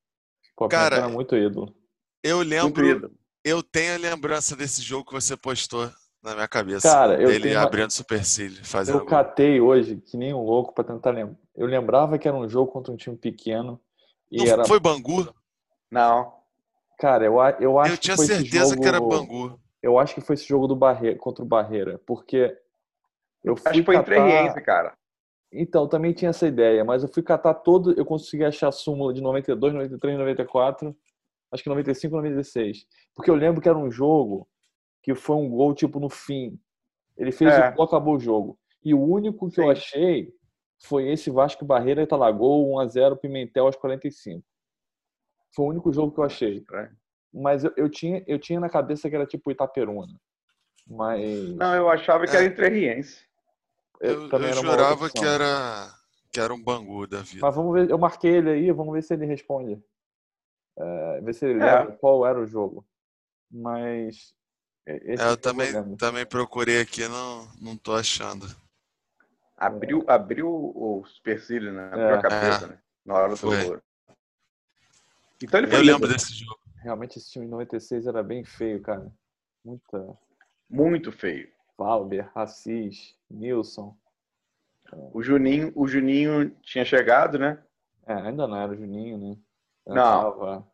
Pô, 0.55 0.67
Cara, 0.67 0.97
é 0.97 1.07
muito 1.07 1.35
ídolo. 1.35 1.73
Eu 2.21 2.41
lembro, 2.41 2.85
ídolo. 2.85 3.13
eu 3.43 3.63
tenho 3.63 3.95
a 3.95 3.97
lembrança 3.97 4.55
desse 4.55 4.81
jogo 4.81 5.05
que 5.05 5.13
você 5.13 5.37
postou 5.37 5.89
na 6.21 6.33
minha 6.35 6.47
cabeça. 6.47 6.87
Cara, 6.89 7.21
eu 7.21 7.27
dele 7.29 7.49
tenho 7.49 7.59
abrindo 7.59 7.91
supercílio, 7.91 8.63
fazendo 8.65 8.99
Eu 8.99 9.05
catei 9.05 9.59
hoje, 9.61 9.97
que 9.97 10.17
nem 10.17 10.33
um 10.33 10.41
louco, 10.43 10.73
pra 10.73 10.83
tentar 10.83 11.11
lembrar. 11.11 11.37
Eu 11.55 11.67
lembrava 11.67 12.17
que 12.17 12.27
era 12.27 12.35
um 12.35 12.47
jogo 12.49 12.71
contra 12.71 12.91
um 12.91 12.97
time 12.97 13.15
pequeno. 13.15 13.79
E 14.31 14.37
Não 14.37 14.47
era. 14.47 14.65
foi 14.65 14.79
Bangu? 14.79 15.33
Não, 15.91 16.33
Cara, 16.97 17.25
eu, 17.25 17.35
eu 17.59 17.79
acho 17.79 17.93
Eu 17.93 17.97
que 17.97 18.03
tinha 18.03 18.15
foi 18.15 18.25
esse 18.25 18.35
certeza 18.35 18.77
que 18.77 18.87
era 18.87 18.97
jogo- 18.97 19.09
Bangu. 19.09 19.59
Eu 19.81 19.99
acho 19.99 20.15
que 20.15 20.21
foi 20.21 20.35
esse 20.35 20.47
jogo 20.47 20.67
do 20.67 20.75
Barreira, 20.75 21.17
contra 21.19 21.43
o 21.43 21.47
Barreira, 21.47 21.99
porque 22.05 22.57
eu 23.43 23.57
fui 23.57 23.69
acho 23.71 23.79
que 23.79 23.85
foi 23.85 23.95
catar... 23.95 24.13
Entrerriense, 24.17 24.61
cara. 24.61 24.93
Então, 25.55 25.87
também 25.87 26.13
tinha 26.13 26.29
essa 26.29 26.47
ideia, 26.47 26.83
mas 26.83 27.03
eu 27.03 27.09
fui 27.09 27.21
catar 27.21 27.53
todo, 27.53 27.93
eu 27.93 28.03
consegui 28.05 28.43
achar 28.43 28.69
a 28.69 28.71
súmula 28.71 29.13
de 29.13 29.21
92, 29.21 29.73
93, 29.73 30.17
94, 30.17 30.95
acho 31.51 31.61
que 31.63 31.69
95, 31.69 32.15
96. 32.15 32.85
Porque 33.15 33.29
eu 33.29 33.35
lembro 33.35 33.61
que 33.61 33.69
era 33.69 33.77
um 33.77 33.91
jogo 33.91 34.47
que 35.03 35.13
foi 35.13 35.35
um 35.35 35.49
gol 35.49 35.73
tipo 35.75 35.99
no 35.99 36.09
fim. 36.09 36.59
Ele 37.15 37.31
fez 37.31 37.53
É. 37.53 37.69
o 37.69 37.73
gol, 37.75 37.85
acabou 37.85 38.15
o 38.15 38.19
jogo. 38.19 38.57
E 38.83 38.93
o 38.93 39.01
único 39.01 39.49
que 39.51 39.59
eu 39.61 39.65
Sim. 39.65 39.71
achei 39.71 40.33
foi 40.81 41.09
esse 41.11 41.29
Vasco 41.29 41.63
Barreira 41.63 42.01
e 42.01 42.07
Talagol 42.07 42.73
1 42.73 42.79
a 42.79 42.87
0 42.87 43.17
Pimentel 43.17 43.67
aos 43.67 43.75
45. 43.75 44.43
Foi 45.55 45.65
o 45.65 45.69
único 45.69 45.93
jogo 45.93 46.11
que 46.13 46.19
eu 46.19 46.23
achei. 46.23 46.55
Estranho. 46.57 46.89
Mas 47.31 47.63
eu, 47.63 47.71
eu 47.77 47.89
tinha 47.89 48.23
eu 48.27 48.39
tinha 48.39 48.59
na 48.59 48.69
cabeça 48.69 49.07
que 49.09 49.15
era 49.15 49.25
tipo 49.25 49.51
Itaperuna. 49.51 50.19
Mas 50.87 51.53
Não, 51.55 51.75
eu 51.75 51.89
achava 51.89 52.25
que 52.25 52.31
É. 52.35 52.37
era 52.39 52.45
Entrerriense. 52.45 53.23
Eu, 54.03 54.29
também 54.29 54.49
eu 54.49 54.57
era 54.57 54.61
jurava 54.61 55.09
que 55.09 55.23
era, 55.25 55.93
que 56.31 56.39
era 56.39 56.53
um 56.53 56.61
Bangu 56.61 57.07
da 57.07 57.21
vida. 57.21 57.39
Mas 57.41 57.55
vamos 57.55 57.73
ver, 57.73 57.89
eu 57.89 57.97
marquei 57.97 58.31
ele 58.35 58.49
aí, 58.49 58.71
vamos 58.71 58.93
ver 58.93 59.01
se 59.01 59.13
ele 59.13 59.25
responde. 59.25 59.81
É, 60.77 61.21
ver 61.21 61.33
se 61.33 61.45
ele 61.45 61.63
É. 61.63 61.79
lembra 61.79 61.95
qual 61.97 62.25
era 62.27 62.39
o 62.39 62.45
jogo. 62.45 62.85
Mas. 63.49 64.35
É, 64.85 65.15
eu 65.29 65.37
também, 65.37 65.95
também 65.95 66.25
procurei 66.25 66.81
aqui, 66.81 67.07
não, 67.07 67.47
não 67.61 67.77
tô 67.77 67.93
achando. 67.93 68.45
Abriu, 69.55 70.03
abriu 70.07 70.49
o 70.49 71.05
supercílio, 71.05 71.71
né? 71.71 71.85
Abriu 71.85 72.07
É. 72.07 72.13
a 72.17 72.21
cabeça, 72.21 72.67
né? 72.67 72.79
Na 73.05 73.13
hora 73.13 73.29
do 73.29 73.37
Foi. 73.37 73.63
gol. 73.63 73.81
Então 75.41 75.59
ele 75.59 75.67
foi 75.67 75.77
Eu 75.79 75.83
lembro 75.83 76.09
desse 76.09 76.33
jogo. 76.33 76.59
Realmente 76.81 77.17
esse 77.17 77.31
time 77.31 77.45
de 77.45 77.51
96 77.51 78.07
era 78.07 78.21
bem 78.21 78.43
feio, 78.43 78.81
cara. 78.81 79.09
Muita. 79.63 80.17
Muito 80.69 81.11
feio. 81.13 81.52
Valber, 81.77 82.29
Assis, 82.35 83.15
Nilson. 83.29 83.95
O 85.13 85.21
Juninho, 85.23 85.71
o 85.75 85.87
Juninho 85.87 86.51
tinha 86.61 86.85
chegado, 86.85 87.39
né? 87.39 87.61
É, 88.05 88.13
ainda 88.13 88.45
não 88.47 88.55
era 88.57 88.71
o 88.71 88.75
Juninho, 88.75 89.17
né? 89.17 89.37
Já 89.87 89.93
Não. 89.93 90.23
Tava 90.31 90.67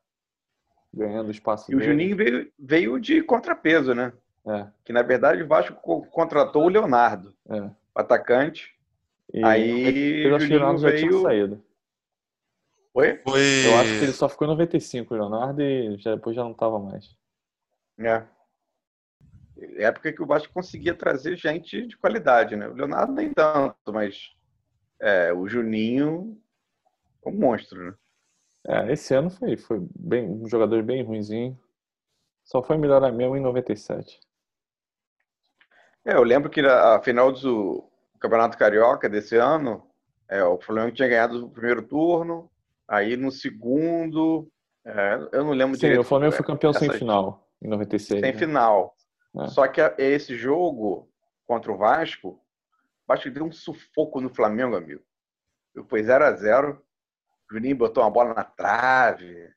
ganhando 0.93 1.31
espaço 1.31 1.71
E 1.71 1.75
o 1.75 1.79
dele. 1.79 1.91
Juninho 1.91 2.15
veio, 2.17 2.51
veio 2.57 2.99
de 2.99 3.21
contrapeso, 3.23 3.93
né? 3.95 4.11
É, 4.45 4.67
Que 4.83 4.91
na 4.91 5.01
verdade 5.03 5.43
o 5.43 5.47
Vasco 5.47 5.75
co- 5.75 6.01
contratou 6.07 6.63
o 6.65 6.69
Leonardo, 6.69 7.33
é. 7.49 7.61
o 7.61 7.71
atacante. 7.95 8.75
E 9.33 9.43
Aí 9.43 10.23
eu 10.25 10.35
acho 10.35 10.47
que 10.47 10.55
o 10.55 10.59
Juninho 10.59 10.77
tinha 10.77 10.91
veio- 10.91 11.21
saído. 11.21 11.63
Foi? 12.91 13.17
Foi. 13.17 13.41
Eu 13.67 13.77
acho 13.77 13.99
que 13.99 14.03
ele 14.05 14.13
só 14.13 14.27
ficou 14.27 14.47
em 14.47 14.51
95, 14.51 15.13
o 15.13 15.17
Leonardo, 15.17 15.61
e 15.61 15.95
já, 15.99 16.15
depois 16.15 16.35
já 16.35 16.43
não 16.43 16.53
tava 16.53 16.79
mais. 16.79 17.15
É. 17.99 18.23
Época 19.77 20.13
que 20.13 20.21
o 20.21 20.25
Vasco 20.25 20.53
conseguia 20.53 20.93
trazer 20.93 21.35
gente 21.37 21.85
de 21.85 21.97
qualidade, 21.97 22.55
né? 22.55 22.67
O 22.67 22.73
Leonardo 22.73 23.13
nem 23.13 23.33
tanto, 23.33 23.75
mas 23.91 24.31
é, 24.99 25.33
o 25.33 25.47
Juninho 25.47 26.37
é 27.25 27.29
um 27.29 27.33
monstro, 27.33 27.85
né? 27.85 27.93
É, 28.67 28.91
esse 28.91 29.13
ano 29.13 29.29
foi, 29.29 29.55
foi 29.55 29.79
bem, 29.95 30.29
um 30.29 30.47
jogador 30.47 30.83
bem 30.83 31.03
ruinzinho. 31.03 31.57
Só 32.43 32.61
foi 32.61 32.77
melhorar 32.77 33.11
mesmo 33.11 33.37
em 33.37 33.41
97. 33.41 34.19
É, 36.05 36.13
eu 36.13 36.23
lembro 36.23 36.49
que 36.49 36.61
na 36.61 36.95
a 36.95 37.01
final 37.01 37.31
do 37.31 37.89
Campeonato 38.19 38.57
Carioca 38.57 39.07
desse 39.07 39.35
ano, 39.35 39.87
é, 40.27 40.43
o 40.43 40.59
Flamengo 40.59 40.95
tinha 40.95 41.07
ganhado 41.07 41.45
o 41.45 41.49
primeiro 41.49 41.81
turno, 41.81 42.49
aí 42.87 43.15
no 43.15 43.31
segundo, 43.31 44.49
é, 44.85 45.19
eu 45.31 45.43
não 45.43 45.51
lembro 45.51 45.75
Sim, 45.75 45.81
direito. 45.81 46.01
o 46.01 46.03
Flamengo 46.03 46.33
foi 46.33 46.45
campeão 46.45 46.73
sem 46.73 46.89
final 46.91 47.47
em 47.61 47.67
96. 47.67 48.21
Sem 48.21 48.31
né? 48.33 48.37
final. 48.37 48.95
É. 49.37 49.47
Só 49.47 49.67
que 49.67 49.81
esse 49.97 50.35
jogo 50.35 51.09
contra 51.45 51.71
o 51.71 51.77
Vasco, 51.77 52.29
o 52.29 53.07
Vasco 53.07 53.29
deu 53.29 53.45
um 53.45 53.51
sufoco 53.51 54.21
no 54.21 54.29
Flamengo, 54.29 54.75
amigo. 54.75 55.01
Foi 55.87 56.03
0 56.03 56.25
a 56.25 56.31
0 56.31 56.81
O 57.49 57.53
Juninho 57.53 57.75
botou 57.75 58.03
uma 58.03 58.09
bola 58.09 58.33
na 58.33 58.43
trave, 58.43 59.53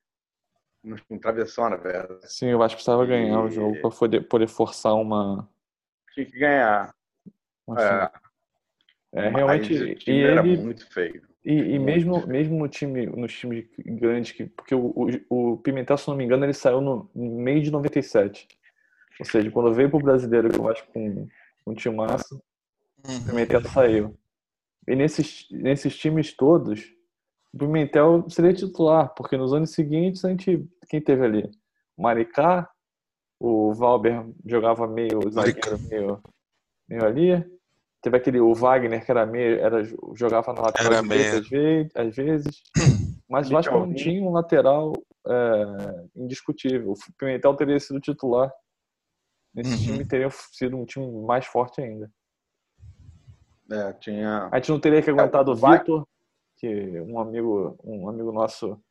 no 0.82 0.96
travessão, 1.20 1.70
na 1.70 1.76
verdade. 1.76 2.20
Sim, 2.24 2.52
o 2.54 2.58
Vasco 2.58 2.76
precisava 2.76 3.06
ganhar 3.06 3.40
o 3.40 3.50
jogo 3.50 3.80
para 3.80 3.90
poder, 3.90 4.20
poder 4.22 4.48
forçar 4.48 4.94
uma. 4.94 5.48
Tinha 6.12 6.26
que 6.26 6.38
ganhar. 6.38 6.94
uma 7.66 7.80
É. 7.80 8.10
É, 9.14 9.28
realmente. 9.28 9.74
E, 9.74 9.94
time 9.96 10.22
era 10.22 10.46
ele, 10.46 10.62
muito 10.62 10.90
feio. 10.90 11.22
e, 11.44 11.52
e 11.52 11.78
mesmo, 11.78 12.14
feio. 12.14 12.28
mesmo 12.28 12.58
no 12.58 12.68
time, 12.68 13.06
nos 13.06 13.32
times 13.34 13.66
grandes, 13.78 14.32
que, 14.32 14.46
porque 14.46 14.74
o, 14.74 14.92
o, 15.28 15.52
o 15.52 15.56
Pimentel, 15.58 15.98
se 15.98 16.08
não 16.08 16.16
me 16.16 16.24
engano, 16.24 16.44
ele 16.44 16.54
saiu 16.54 16.80
no, 16.80 17.10
no 17.14 17.36
meio 17.36 17.62
de 17.62 17.70
97. 17.70 18.48
Ou 19.22 19.24
seja, 19.30 19.50
quando 19.52 19.72
veio 19.72 19.88
pro 19.88 20.00
brasileiro, 20.00 20.50
que 20.50 20.58
eu 20.58 20.68
acho 20.68 20.84
com 20.88 21.28
um 21.64 21.74
time 21.74 21.94
massa, 21.96 22.34
o 22.34 22.42
Uhum. 23.08 23.24
Pimentel 23.24 23.62
saiu. 23.64 24.16
E 24.86 24.94
nesses, 24.94 25.46
nesses 25.50 25.96
times 25.96 26.32
todos, 26.36 26.80
o 27.52 27.58
Pimentel 27.58 28.28
seria 28.28 28.52
titular, 28.52 29.12
porque 29.14 29.36
nos 29.36 29.52
anos 29.52 29.70
seguintes 29.70 30.24
a 30.24 30.28
gente. 30.30 30.64
Quem 30.88 31.00
teve 31.00 31.24
ali? 31.24 31.50
O 31.96 32.02
Maricá, 32.02 32.68
o 33.40 33.72
Valber 33.74 34.24
jogava 34.46 34.86
meio 34.86 35.20
zagueiro, 35.30 35.78
meio, 35.88 36.20
meio 36.88 37.04
ali. 37.04 37.44
Teve 38.00 38.16
aquele, 38.16 38.40
o 38.40 38.52
Wagner, 38.54 39.04
que 39.04 39.10
era 39.10 39.24
meio, 39.24 39.58
era, 39.60 39.82
jogava 40.14 40.52
na 40.52 40.62
lateral 40.62 40.92
Era 40.92 41.02
direita 41.02 41.30
meio. 41.30 41.38
às 41.40 41.48
vezes, 41.48 41.92
às 41.96 42.16
vezes. 42.16 42.62
Mas 43.28 43.48
o 43.48 43.52
Vasco 43.52 43.78
não 43.78 43.94
tinha 43.94 44.22
um 44.22 44.32
lateral 44.32 44.92
é, 45.26 46.04
indiscutível. 46.16 46.92
O 46.92 47.14
Pimentel 47.16 47.54
teria 47.54 47.80
sido 47.80 48.00
titular. 48.00 48.52
Nesse 49.54 49.70
Uhum. 49.70 49.76
time 49.78 50.04
teria 50.06 50.30
sido 50.30 50.76
um 50.76 50.84
time 50.84 51.06
mais 51.26 51.44
forte 51.46 51.80
ainda. 51.80 52.10
É, 53.70 53.92
tinha. 53.94 54.48
A 54.50 54.56
gente 54.56 54.70
não 54.70 54.80
teria 54.80 55.02
que 55.02 55.10
aguentar 55.10 55.44
do 55.44 55.52
o 55.52 55.56
Va- 55.56 55.78
Vitor, 55.78 56.06
que 56.56 57.00
um 57.00 57.18
amigo, 57.18 57.78
um 57.84 58.08
amigo 58.08 58.32
nosso 58.32 58.82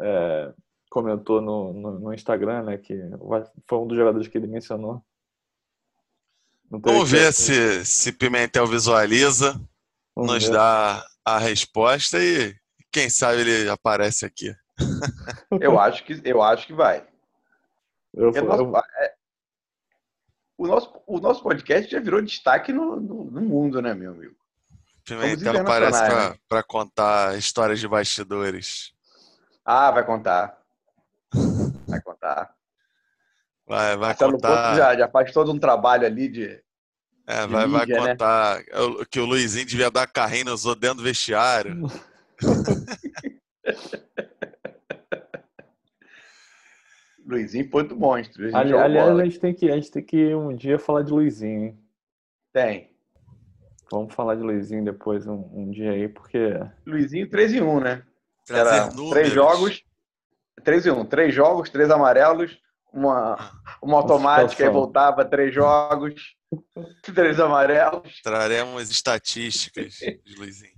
é, 0.00 0.52
comentou 0.90 1.40
no, 1.40 1.72
no, 1.72 1.98
no 1.98 2.14
Instagram, 2.14 2.62
né? 2.64 2.78
Que 2.78 2.94
foi 3.66 3.78
um 3.78 3.86
dos 3.86 3.96
jogadores 3.96 4.28
que 4.28 4.36
ele 4.38 4.46
mencionou. 4.46 5.02
Vamos 6.70 7.10
que- 7.10 7.16
ver 7.16 7.32
se, 7.32 7.84
se 7.84 8.12
Pimentel 8.12 8.66
visualiza, 8.66 9.52
Vamos 10.14 10.32
nos 10.32 10.44
ver. 10.44 10.52
dá 10.52 11.06
a 11.24 11.38
resposta 11.38 12.18
e 12.18 12.54
quem 12.90 13.08
sabe 13.08 13.40
ele 13.42 13.68
aparece 13.70 14.24
aqui. 14.26 14.54
Eu 15.60 15.78
acho 15.78 16.04
que, 16.04 16.20
eu 16.24 16.42
acho 16.42 16.66
que 16.66 16.72
vai. 16.72 17.06
Eu, 18.14 18.30
eu- 18.32 18.76
é, 18.76 19.14
o, 20.58 20.66
nosso, 20.66 20.92
o 21.06 21.18
nosso 21.20 21.42
podcast 21.42 21.90
já 21.90 22.00
virou 22.00 22.22
destaque 22.22 22.72
no, 22.72 22.96
no, 22.96 23.24
no 23.24 23.40
mundo, 23.40 23.80
né, 23.82 23.94
meu 23.94 24.12
amigo? 24.12 24.34
Pimentel 25.04 25.60
aparece 25.60 25.98
internacionais, 25.98 26.38
para 26.48 26.62
contar 26.62 27.38
histórias 27.38 27.78
de 27.78 27.86
bastidores. 27.86 28.92
Ah, 29.64 29.90
vai 29.90 30.04
contar. 30.04 30.58
Vai 31.88 32.00
contar. 32.00 32.54
Vai, 33.66 33.96
vai 33.96 34.08
Marcelo 34.08 34.32
Porto 34.32 34.42
contar. 34.42 34.76
já, 34.76 34.96
já 34.96 35.08
faz 35.08 35.32
todo 35.32 35.52
um 35.52 35.58
trabalho 35.58 36.06
ali 36.06 36.28
de. 36.28 36.62
É, 37.26 37.46
de 37.46 37.52
vai, 37.52 37.66
vai 37.68 37.80
mídia, 37.86 38.00
né? 38.02 38.08
contar 38.10 38.62
o- 38.74 39.06
que 39.06 39.18
o 39.20 39.24
Luizinho 39.26 39.66
devia 39.66 39.90
dar 39.90 40.06
carrinho, 40.06 40.52
usou 40.52 40.74
dentro 40.74 40.98
do 40.98 41.02
vestiário. 41.04 41.76
Luizinho 47.26 47.68
foi 47.70 47.82
do 47.86 47.96
monstro. 47.96 48.42
A 48.44 48.46
gente 48.46 48.56
Ali- 48.56 48.74
aliás, 48.76 49.08
bola. 49.08 49.22
a 49.22 49.24
gente, 49.24 49.40
tem 49.40 49.54
que, 49.54 49.70
a 49.70 49.74
gente 49.74 49.90
tem 49.90 50.02
que 50.04 50.34
um 50.34 50.54
dia 50.54 50.78
falar 50.78 51.02
de 51.02 51.12
Luizinho, 51.12 51.64
hein? 51.64 51.78
Tem. 52.52 52.94
Vamos 53.90 54.14
falar 54.14 54.34
de 54.36 54.42
Luizinho 54.42 54.84
depois 54.84 55.26
um, 55.26 55.48
um 55.52 55.70
dia 55.70 55.92
aí, 55.92 56.08
porque 56.08 56.50
Luizinho 56.86 57.28
3 57.28 57.52
em 57.54 57.60
1, 57.62 57.80
né? 57.80 58.02
Trazer 58.44 58.76
Era 58.82 58.90
três 59.10 59.32
jogos, 59.32 59.84
3 60.64 60.86
em 60.86 60.90
1. 60.90 61.04
Três 61.04 61.34
jogos, 61.34 61.68
três 61.70 61.90
amarelos, 61.90 62.58
uma, 62.92 63.36
uma 63.82 63.98
automática 63.98 64.64
e 64.64 64.68
voltava, 64.70 65.24
três 65.24 65.52
jogos, 65.54 66.36
três 67.14 67.38
amarelos. 67.40 68.20
Traremos 68.22 68.90
estatísticas 68.90 69.94
de 70.24 70.34
Luizinho. 70.36 70.72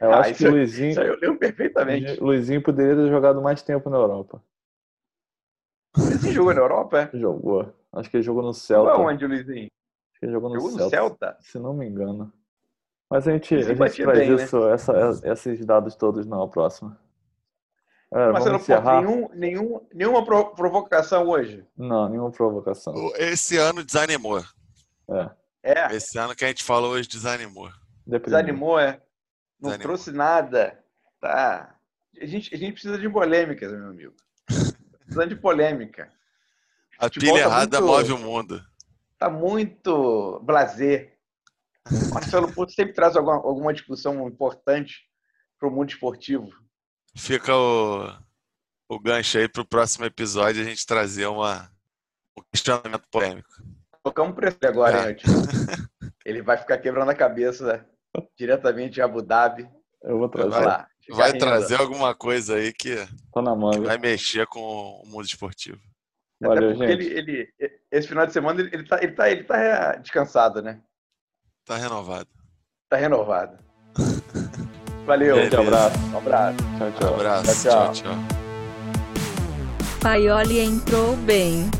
eu 0.00 0.12
Ah, 0.12 0.20
acho 0.20 0.30
isso- 0.32 0.38
que 0.44 0.48
Luizinho, 0.48 0.90
Isso 0.90 1.00
aí 1.00 1.08
eu 1.08 1.18
lembro 1.20 1.38
perfeitamente. 1.38 2.20
Luizinho 2.20 2.62
poderia 2.62 2.94
ter 2.96 3.08
jogado 3.08 3.40
mais 3.42 3.62
tempo 3.62 3.90
na 3.90 3.96
Europa. 3.96 4.42
Esse 5.96 6.32
jogo 6.32 6.52
na 6.52 6.60
Europa, 6.60 7.10
é? 7.12 7.18
Jogou. 7.18 7.72
Acho 7.92 8.10
que 8.10 8.16
ele 8.16 8.24
jogou 8.24 8.42
no 8.42 8.52
Jogou 8.52 8.60
Celta. 8.86 8.90
aonde, 8.92 9.26
Luizinho? 9.26 9.68
Acho 10.10 10.20
que 10.20 10.26
ele 10.26 10.32
jogou 10.32 10.48
no 10.50 10.56
Jogou 10.56 10.70
no 10.72 10.76
Celta, 10.78 10.96
Celta? 10.96 11.36
se 11.40 11.58
não 11.58 11.72
me 11.72 11.86
engano. 11.86 12.32
Mas 13.08 13.28
a 13.28 13.32
gente, 13.32 13.54
a 13.54 13.62
gente 13.62 13.76
traz 14.02 14.18
bem, 14.18 14.30
né? 14.36 14.42
isso, 14.42 14.68
essa- 14.68 15.20
esses 15.24 15.64
dados 15.64 15.94
todos 15.94 16.26
na 16.26 16.46
próxima. 16.48 16.98
Galera, 18.10 18.32
Marcelo 18.32 18.52
vamos 18.58 18.66
Porto, 18.66 18.80
encerrar? 18.80 19.02
nenhum, 19.02 19.28
nenhum, 19.34 19.86
nenhuma 19.92 20.24
pro- 20.24 20.54
provocação 20.54 21.28
hoje. 21.28 21.64
Não, 21.76 22.08
nenhuma 22.08 22.30
provocação. 22.30 22.94
Esse 23.16 23.56
ano 23.56 23.84
desanimou. 23.84 24.40
É, 25.10 25.30
É, 25.62 25.94
Esse 25.96 26.18
ano 26.18 26.34
que 26.34 26.44
a 26.44 26.48
gente 26.48 26.62
falou 26.64 26.92
hoje 26.92 27.08
desanimou. 27.08 27.68
deprimido. 28.06 28.24
desanimou, 28.42 28.78
é. 28.78 29.00
Não 29.60 29.70
Desanimou. 29.70 29.78
trouxe 29.82 30.12
nada. 30.12 30.78
Tá. 31.20 31.74
A 32.20 32.26
gente, 32.26 32.54
a 32.54 32.58
gente 32.58 32.72
precisa 32.74 32.98
de 32.98 33.08
polêmicas, 33.08 33.72
meu 33.72 33.88
amigo. 33.88 34.12
Precisando 35.14 35.28
de 35.28 35.36
polêmica. 35.40 36.12
A 36.98 37.04
Futebol 37.04 37.34
pilha 37.34 37.44
tá 37.44 37.50
errada 37.50 37.80
muito- 37.80 37.92
move 37.92 38.12
o 38.12 38.18
mundo. 38.18 38.64
Tá 39.18 39.30
muito 39.30 40.40
blazer. 40.44 41.16
Marcelo 42.12 42.52
Porto 42.52 42.72
sempre 42.72 42.94
traz 42.94 43.14
alguma, 43.16 43.36
alguma 43.36 43.72
discussão 43.72 44.26
importante 44.26 45.02
para 45.58 45.68
o 45.68 45.70
mundo 45.70 45.90
esportivo. 45.90 46.50
Fica 47.16 47.54
o, 47.54 48.10
o 48.88 48.98
gancho 48.98 49.38
aí 49.38 49.48
pro 49.48 49.64
próximo 49.64 50.04
episódio 50.04 50.62
a 50.62 50.64
gente 50.64 50.84
trazer 50.86 51.26
uma, 51.26 51.70
um 52.36 52.42
questionamento 52.52 53.04
polêmico. 53.10 53.48
Tocamos 54.02 54.34
para 54.34 54.48
ele 54.48 54.58
agora, 54.66 54.96
É. 55.08 55.10
hein, 55.10 55.16
Antônio? 55.16 55.88
Ele 56.24 56.42
vai 56.42 56.56
ficar 56.56 56.78
quebrando 56.78 57.10
a 57.10 57.14
cabeça 57.14 57.86
diretamente 58.36 58.94
de 58.94 59.02
Abu 59.02 59.22
Dhabi. 59.22 59.68
Eu 60.02 60.18
vou 60.18 60.28
trazer. 60.28 60.50
Vai 60.50 60.64
lá. 60.64 60.88
Vai 61.10 61.32
rindo. 61.32 61.40
trazer 61.44 61.80
alguma 61.80 62.14
coisa 62.14 62.56
aí 62.56 62.72
que 62.72 62.94
na 63.36 63.54
manga. 63.54 63.80
vai 63.80 63.98
mexer 63.98 64.46
com 64.46 64.60
o 64.60 65.06
mundo 65.06 65.24
esportivo. 65.26 65.78
Valeu, 66.40 66.74
gente. 66.74 66.90
ele, 66.90 67.06
ele, 67.06 67.48
esse 67.90 68.08
final 68.08 68.26
de 68.26 68.32
semana 68.32 68.60
ele, 68.60 68.70
ele, 68.72 68.84
tá, 68.84 68.98
ele, 69.02 69.12
tá, 69.12 69.30
ele 69.30 69.44
tá 69.44 69.96
descansado, 69.96 70.60
né? 70.62 70.80
Tá 71.64 71.76
renovado. 71.76 72.28
Tá 72.88 72.96
renovado. 72.96 73.58
Valeu. 75.06 75.36
Beleza. 75.36 75.60
Um 75.60 75.66
abraço. 75.66 75.98
Um 76.12 76.18
abraço. 76.18 76.56
Tchau, 76.78 76.88
Um 76.88 76.92
tchau. 76.92 77.14
abraço. 77.14 77.62
Tchau, 77.62 77.92
tchau. 77.92 77.92
tchau. 77.94 78.14
Paioli 80.00 80.58
entrou 80.60 81.16
bem. 81.16 81.70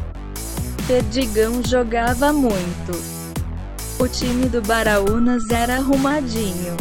Perdigão 0.86 1.62
jogava 1.66 2.32
muito. 2.32 2.92
O 4.00 4.08
time 4.08 4.48
do 4.48 4.60
Baraunas 4.62 5.48
era 5.50 5.76
arrumadinho. 5.76 6.76